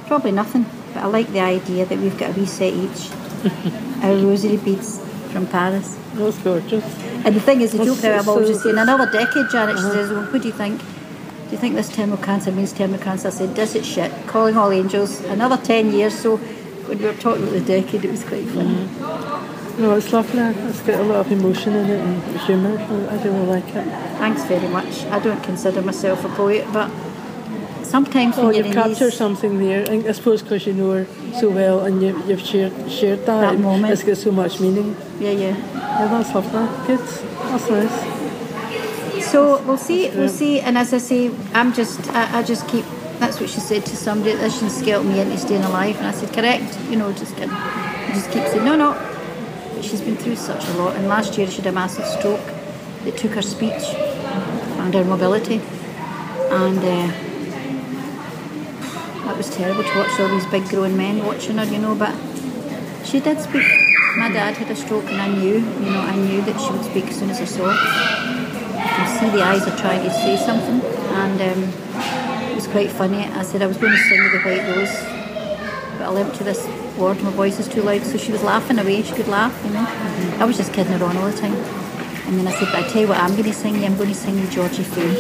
Probably 0.07 0.33
nothing, 0.33 0.67
but 0.95 1.03
I 1.03 1.07
like 1.07 1.29
the 1.33 1.41
idea 1.41 1.85
that 1.85 1.99
we've 1.99 2.17
got 2.17 2.31
a 2.31 2.33
wee 2.33 2.47
set 2.47 2.73
each. 2.73 3.11
Our 4.03 4.15
rosary 4.15 4.57
beads 4.57 5.01
from 5.33 5.47
Paris. 5.49 5.99
That's 6.15 6.39
gorgeous. 6.39 6.85
And 7.25 7.35
the 7.35 7.41
thing 7.41 7.61
is, 7.61 7.73
the 7.73 7.79
That's 7.79 7.91
joke 7.91 8.03
now, 8.03 8.19
I'm 8.21 8.29
always 8.29 8.47
so- 8.47 8.53
just 8.53 8.65
saying, 8.65 8.79
another 8.79 9.11
decade, 9.11 9.51
Janet, 9.51 9.77
she 9.77 9.85
uh-huh. 9.85 9.93
says, 9.93 10.11
well, 10.11 10.25
what 10.33 10.41
do 10.41 10.49
you 10.49 10.55
think? 10.55 10.81
Do 10.81 11.51
you 11.51 11.59
think 11.59 11.75
this 11.75 11.95
terminal 11.95 12.19
cancer 12.19 12.53
means 12.53 12.73
terminal 12.73 13.01
cancer? 13.01 13.29
I 13.29 13.31
said, 13.31 13.55
this 13.55 13.75
is 13.75 13.85
shit. 13.87 14.13
Calling 14.27 14.57
all 14.57 14.71
angels. 14.71 15.21
Another 15.25 15.57
10 15.57 15.93
years. 15.93 16.19
So 16.19 16.37
when 16.37 16.99
we 16.99 17.05
were 17.05 17.15
talking 17.15 17.43
about 17.43 17.53
the 17.53 17.61
decade, 17.61 18.05
it 18.05 18.11
was 18.11 18.25
quite 18.25 18.47
funny. 18.49 18.75
Mm-hmm. 18.75 19.83
No, 19.83 19.97
it's 19.97 20.13
lovely. 20.13 20.41
It's 20.41 20.81
got 20.83 21.01
a 21.01 21.03
lot 21.03 21.27
of 21.27 21.33
emotion 21.33 21.75
in 21.75 21.91
it 21.91 22.01
and 22.01 22.41
humour. 22.43 22.79
I 23.11 23.23
really 23.25 23.47
like 23.47 23.69
it. 23.69 23.85
Thanks 24.19 24.45
very 24.45 24.69
much. 24.69 25.05
I 25.07 25.19
don't 25.19 25.43
consider 25.43 25.83
myself 25.83 26.25
a 26.25 26.29
poet, 26.29 26.65
but 26.73 26.89
sometimes 27.95 28.37
Oh, 28.39 28.51
in 28.51 28.73
captured 28.73 29.13
these, 29.13 29.23
something 29.25 29.53
there. 29.65 29.83
I 29.93 29.97
I 30.11 30.13
suppose 30.19 30.43
because 30.43 30.67
you 30.67 30.75
know 30.81 30.91
her 30.97 31.05
so 31.41 31.47
well 31.61 31.77
and 31.87 32.03
you, 32.03 32.11
you've 32.29 32.45
shared 32.51 32.75
shared 32.99 33.21
that. 33.29 33.41
That 33.47 33.59
moment. 33.61 33.93
It's 33.93 34.03
got 34.09 34.19
so 34.27 34.33
much 34.43 34.55
meaning. 34.65 34.89
yeah, 35.25 35.31
yeah. 35.45 35.55
Yeah, 35.99 36.09
that's 36.13 36.35
lovely. 36.35 36.67
Good. 36.89 37.05
That's 37.51 37.69
nice. 37.71 37.97
So 39.31 39.39
we'll 39.67 39.85
see, 39.89 40.01
we'll 40.17 40.37
see. 40.43 40.55
And 40.67 40.77
as 40.83 40.93
I 40.99 40.99
say, 41.11 41.23
I'm 41.59 41.71
just, 41.81 42.01
I, 42.21 42.23
I 42.39 42.43
just 42.43 42.67
keep. 42.73 42.85
That's 43.23 43.37
what 43.41 43.49
she 43.55 43.61
said 43.71 43.83
to 43.91 43.97
somebody. 43.97 44.35
That 44.41 44.51
shouldn't 44.55 44.73
scale 44.83 45.03
me 45.11 45.21
into 45.21 45.39
staying 45.39 45.63
alive. 45.71 45.97
And 45.99 46.07
I 46.13 46.15
said, 46.19 46.31
correct. 46.39 46.71
You 46.91 46.97
know, 47.01 47.13
just 47.13 47.33
kidding. 47.37 47.57
Just 48.17 48.29
keep 48.33 48.45
saying, 48.51 48.65
no, 48.65 48.75
no. 48.85 48.91
But 49.75 49.85
she's 49.85 50.01
been 50.01 50.17
through 50.17 50.37
such 50.37 50.65
a 50.71 50.73
lot. 50.81 50.97
And 50.97 51.07
last 51.09 51.39
year 51.39 51.47
she 51.47 51.59
had 51.63 51.67
a 51.67 51.73
massive 51.73 52.07
stroke 52.17 52.47
that 53.05 53.15
took 53.17 53.33
her 53.39 53.43
speech 53.57 53.87
and 54.83 54.93
her 54.95 55.05
mobility. 55.05 55.59
And 56.51 56.79
uh, 56.97 57.24
that 59.25 59.37
was 59.37 59.51
terrible 59.51 59.83
to 59.83 59.99
watch 59.99 60.21
all 60.21 60.29
these 60.29 60.47
big 60.47 60.69
grown 60.69 60.97
men 60.97 61.25
watching 61.25 61.59
her, 61.59 61.65
you 61.65 61.79
know. 61.79 61.95
But 61.95 62.15
she 63.05 63.21
did 63.21 63.41
speak. 63.41 63.67
My 64.17 64.31
dad 64.31 64.57
had 64.57 64.71
a 64.71 64.77
stroke, 64.77 65.05
and 65.07 65.21
I 65.21 65.29
knew, 65.29 65.55
you 65.55 65.91
know, 65.91 66.01
I 66.01 66.15
knew 66.15 66.41
that 66.43 66.61
she 66.61 66.71
would 66.71 66.85
speak 66.85 67.07
as 67.07 67.19
soon 67.19 67.31
as 67.31 67.41
I 67.41 67.45
saw 67.45 67.73
her. 67.73 68.69
You 68.75 68.91
can 68.91 69.19
see 69.19 69.31
the 69.37 69.43
eyes 69.43 69.67
are 69.67 69.77
trying 69.77 70.03
to 70.05 70.11
say 70.11 70.37
something, 70.37 70.81
and 70.81 71.41
um, 71.41 72.51
it 72.51 72.55
was 72.55 72.69
quite 72.69 72.91
funny. 72.91 73.25
I 73.25 73.43
said 73.43 73.63
I 73.63 73.67
was 73.67 73.77
going 73.77 73.93
to 73.93 73.99
sing 73.99 74.23
with 74.23 74.33
the 74.33 74.41
White 74.41 74.63
Rose, 74.69 74.95
but 75.99 76.07
I 76.07 76.11
limped 76.11 76.37
to 76.37 76.45
this 76.45 76.65
ward. 76.97 77.21
My 77.23 77.31
voice 77.31 77.59
is 77.59 77.67
too 77.67 77.83
loud, 77.83 78.03
so 78.03 78.17
she 78.17 78.31
was 78.31 78.43
laughing 78.43 78.79
away. 78.79 79.03
She 79.03 79.15
could 79.15 79.29
laugh, 79.29 79.55
you 79.65 79.73
know. 79.73 79.85
I 80.39 80.45
was 80.45 80.57
just 80.57 80.73
kidding 80.73 80.93
her 80.93 81.05
on 81.05 81.17
all 81.17 81.31
the 81.31 81.37
time. 81.37 81.55
And 82.27 82.39
then 82.39 82.47
I 82.47 82.53
said, 82.53 82.69
but 82.73 82.85
I 82.85 82.89
tell 82.89 83.03
you 83.03 83.09
what, 83.09 83.19
I'm 83.19 83.33
going 83.33 83.45
to 83.45 83.53
sing 83.53 83.75
you. 83.77 83.85
I'm 83.85 83.97
going 83.97 84.09
to 84.09 84.15
sing 84.15 84.39
you 84.39 84.47
Georgie 84.49 84.83
Fame. 84.83 85.15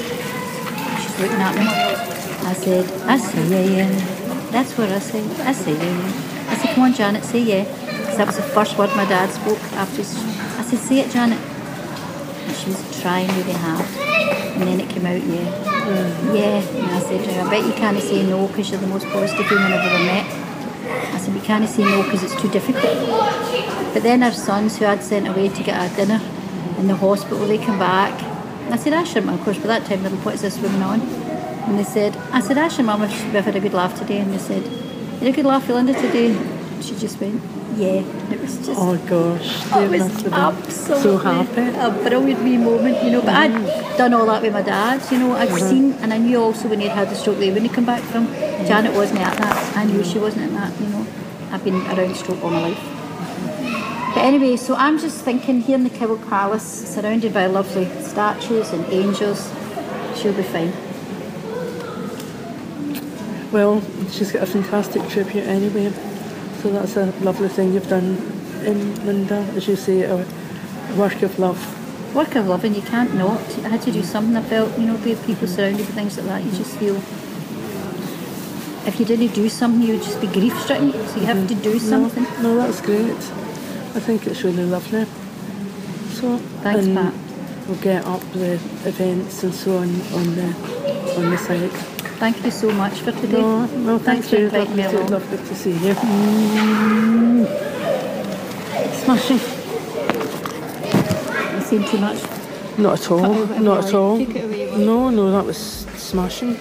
She's 1.02 1.20
looking 1.20 1.40
at 1.40 1.54
me. 1.54 2.23
I 2.42 2.52
said, 2.52 2.84
I 3.08 3.16
say 3.18 3.48
yeah, 3.48 3.84
yeah. 3.84 4.50
That's 4.50 4.76
what 4.76 4.90
I 4.90 4.98
say. 4.98 5.20
I 5.42 5.52
say 5.52 5.72
yeah, 5.72 5.82
yeah. 5.82 6.50
I 6.50 6.56
said, 6.56 6.74
come 6.74 6.84
on, 6.84 6.94
Janet, 6.94 7.24
say 7.24 7.40
yeah. 7.40 7.64
Because 7.64 8.16
that 8.16 8.26
was 8.26 8.36
the 8.36 8.42
first 8.42 8.78
word 8.78 8.90
my 8.96 9.04
dad 9.04 9.30
spoke 9.30 9.58
after. 9.74 10.02
I 10.02 10.64
said, 10.64 10.78
say 10.78 11.00
it, 11.00 11.10
Janet. 11.10 11.38
And 11.38 12.56
she 12.56 12.68
was 12.70 13.00
trying 13.00 13.28
really 13.36 13.52
hard. 13.52 13.86
And 14.54 14.62
then 14.62 14.80
it 14.80 14.88
came 14.90 15.06
out, 15.06 15.22
yeah. 15.22 15.64
Mm. 15.84 16.36
Yeah. 16.36 16.60
And 16.60 16.86
I 16.92 17.00
said 17.00 17.24
to 17.24 17.32
her, 17.34 17.42
I 17.42 17.50
bet 17.50 17.66
you 17.66 17.72
can't 17.72 18.00
say 18.00 18.22
no 18.24 18.46
because 18.48 18.70
you're 18.70 18.80
the 18.80 18.86
most 18.86 19.06
positive 19.06 19.50
woman 19.50 19.72
I've 19.72 19.84
ever 19.84 20.04
met. 20.04 20.44
I 21.14 21.18
said, 21.18 21.34
we 21.34 21.40
can't 21.40 21.68
say 21.68 21.82
no 21.82 22.02
because 22.02 22.22
it's 22.22 22.40
too 22.40 22.48
difficult. 22.48 22.84
But 23.94 24.02
then 24.02 24.22
our 24.22 24.32
sons, 24.32 24.78
who 24.78 24.86
I'd 24.86 25.02
sent 25.02 25.28
away 25.28 25.48
to 25.48 25.62
get 25.62 25.78
our 25.80 25.96
dinner 25.96 26.20
in 26.78 26.86
the 26.86 26.96
hospital, 26.96 27.46
they 27.46 27.58
come 27.58 27.78
back. 27.78 28.12
I 28.70 28.76
said, 28.76 28.92
I 28.92 29.04
shouldn't, 29.04 29.32
of 29.32 29.40
course, 29.44 29.58
by 29.58 29.68
that 29.68 29.86
time, 29.86 30.02
little 30.02 30.18
what 30.18 30.34
is 30.34 30.42
this 30.42 30.58
woman 30.58 30.82
on? 30.82 31.23
And 31.66 31.78
they 31.78 31.84
said, 31.84 32.16
I 32.32 32.40
said, 32.40 32.58
Asher, 32.58 32.82
mum, 32.82 33.00
we've 33.00 33.10
had 33.10 33.56
a 33.56 33.60
good 33.60 33.74
laugh 33.74 33.98
today. 33.98 34.20
And 34.20 34.32
they 34.32 34.38
said, 34.38 34.64
you 34.64 35.18
had 35.18 35.28
a 35.28 35.32
good 35.32 35.46
laugh, 35.46 35.68
Linda, 35.68 35.94
today? 35.94 36.36
She 36.82 36.94
just 36.96 37.20
went, 37.20 37.40
yeah. 37.76 38.02
And 38.02 38.32
it 38.32 38.40
was 38.40 38.56
just, 38.58 38.78
Oh 38.80 38.96
gosh, 39.08 39.72
I 39.72 39.86
they 39.86 39.98
was 39.98 40.22
have 40.24 40.34
absolutely 40.34 41.02
so 41.02 41.16
happy. 41.18 41.62
a 41.78 41.90
brilliant 41.90 42.42
wee 42.42 42.58
moment, 42.58 43.02
you 43.02 43.10
know. 43.10 43.22
But 43.22 43.34
I'd 43.34 43.50
mm. 43.52 43.96
done 43.96 44.12
all 44.14 44.26
that 44.26 44.42
with 44.42 44.52
my 44.52 44.62
dad, 44.62 45.00
you 45.10 45.18
know. 45.18 45.32
I'd 45.32 45.48
seen, 45.60 45.92
and 45.94 46.12
I 46.12 46.18
knew 46.18 46.40
also 46.40 46.68
when 46.68 46.80
he'd 46.80 46.88
had 46.88 47.08
the 47.08 47.14
stroke, 47.14 47.38
they 47.38 47.50
wouldn't 47.50 47.72
come 47.72 47.86
back 47.86 48.02
from. 48.02 48.26
Mm. 48.26 48.66
Janet 48.66 48.94
wasn't 48.94 49.20
at 49.20 49.36
that. 49.38 49.76
I 49.76 49.84
knew 49.84 50.04
she 50.04 50.18
wasn't 50.18 50.52
at 50.52 50.52
that, 50.52 50.80
you 50.80 50.88
know. 50.88 51.06
I've 51.50 51.64
been 51.64 51.80
around 51.86 52.14
stroke 52.16 52.42
all 52.44 52.50
my 52.50 52.68
life. 52.68 54.14
But 54.14 54.24
anyway, 54.24 54.56
so 54.56 54.76
I'm 54.76 54.98
just 54.98 55.24
thinking 55.24 55.60
here 55.60 55.76
in 55.76 55.84
the 55.84 55.90
Kibble 55.90 56.18
Palace, 56.18 56.94
surrounded 56.94 57.32
by 57.34 57.46
lovely 57.46 57.86
statues 58.02 58.70
and 58.70 58.84
angels, 58.92 59.50
she'll 60.16 60.34
be 60.34 60.42
fine. 60.42 60.72
Well, 63.54 63.80
she's 64.10 64.32
got 64.32 64.42
a 64.42 64.46
fantastic 64.46 65.08
tribute 65.10 65.46
anyway, 65.46 65.92
so 66.60 66.70
that's 66.70 66.96
a 66.96 67.06
lovely 67.22 67.48
thing 67.48 67.72
you've 67.72 67.88
done, 67.88 68.16
in 68.64 69.06
Linda, 69.06 69.46
as 69.54 69.68
you 69.68 69.76
say, 69.76 70.02
a 70.02 70.16
work 70.96 71.22
of 71.22 71.38
love. 71.38 71.60
Work 72.16 72.34
of 72.34 72.48
love, 72.48 72.64
and 72.64 72.74
you 72.74 72.82
can't 72.82 73.14
not. 73.14 73.40
I 73.58 73.68
had 73.68 73.82
to 73.82 73.92
do 73.92 74.02
something. 74.02 74.34
I 74.36 74.42
felt, 74.42 74.76
you 74.76 74.86
know, 74.86 74.96
with 74.96 75.24
people 75.24 75.46
surrounded 75.46 75.86
with 75.86 75.94
things 75.94 76.16
like 76.18 76.26
that, 76.26 76.42
you 76.42 76.50
just 76.50 76.76
feel. 76.78 76.96
If 78.88 78.98
you 78.98 79.06
didn't 79.06 79.32
do 79.34 79.48
something, 79.48 79.86
you 79.86 79.94
would 79.94 80.02
just 80.02 80.20
be 80.20 80.26
grief 80.26 80.60
stricken. 80.60 80.90
So 80.90 81.20
you 81.20 81.26
have 81.26 81.46
to 81.46 81.54
do 81.54 81.78
something. 81.78 82.24
No, 82.42 82.54
no, 82.54 82.56
that's 82.56 82.80
great. 82.80 83.12
I 83.12 84.00
think 84.00 84.26
it's 84.26 84.42
really 84.42 84.64
lovely. 84.64 85.04
So 86.10 86.38
Thanks, 86.64 86.86
and 86.86 86.96
Pat. 86.96 87.14
We'll 87.68 87.78
get 87.78 88.04
up 88.04 88.20
the 88.32 88.54
events 88.84 89.44
and 89.44 89.54
so 89.54 89.76
on 89.76 89.90
on 90.12 90.34
the 90.34 91.14
on 91.16 91.30
the 91.30 91.38
site. 91.38 91.93
Thank 92.18 92.44
you 92.44 92.50
so 92.50 92.70
much 92.72 93.00
for 93.00 93.12
today. 93.12 93.40
No, 93.40 93.66
no, 93.66 93.98
Thanks 93.98 94.28
thank 94.28 94.30
for 94.30 94.36
you. 94.36 94.44
inviting 94.46 94.76
me 94.76 94.82
Lovely 94.84 94.98
to, 94.98 94.98
along. 95.02 95.10
lovely 95.10 95.38
to 95.38 95.54
see 95.54 95.72
you. 95.72 95.94
Smashing. 99.04 99.40
You 101.54 101.60
seen 101.60 101.84
too 101.90 101.98
much. 101.98 102.18
Not 102.78 103.00
at 103.00 103.10
all. 103.10 103.46
Cut 103.46 103.60
Not 103.60 103.78
at 103.78 103.84
like, 103.84 103.94
all. 103.94 104.14
away. 104.16 104.76
No, 104.84 105.10
no, 105.10 105.30
that 105.32 105.44
was 105.44 105.58
smashing. 105.58 106.56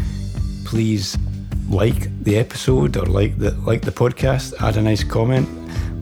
please 0.65 1.17
like 1.69 2.09
the 2.23 2.37
episode 2.37 2.97
or 2.97 3.07
like 3.07 3.39
the 3.39 3.53
like 3.67 3.83
the 3.83 3.91
podcast. 3.93 4.55
Add 4.61 4.77
a 4.77 4.83
nice 4.83 5.05
comment. 5.05 5.49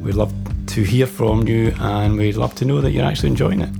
We'd 0.02 0.14
love 0.14 0.32
to 0.66 0.82
hear 0.82 1.06
from 1.06 1.46
you, 1.46 1.74
and 1.80 2.16
we'd 2.16 2.36
love 2.36 2.54
to 2.56 2.64
know 2.64 2.80
that 2.80 2.90
you're 2.92 3.04
actually 3.04 3.30
enjoying 3.30 3.60
it. 3.60 3.70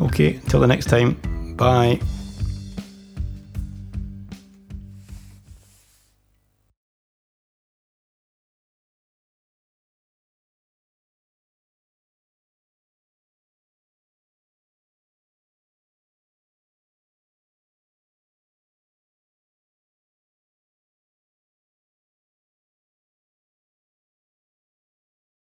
Okay, 0.00 0.34
until 0.34 0.60
the 0.60 0.66
next 0.66 0.86
time. 0.86 1.16
Bye. 1.56 2.00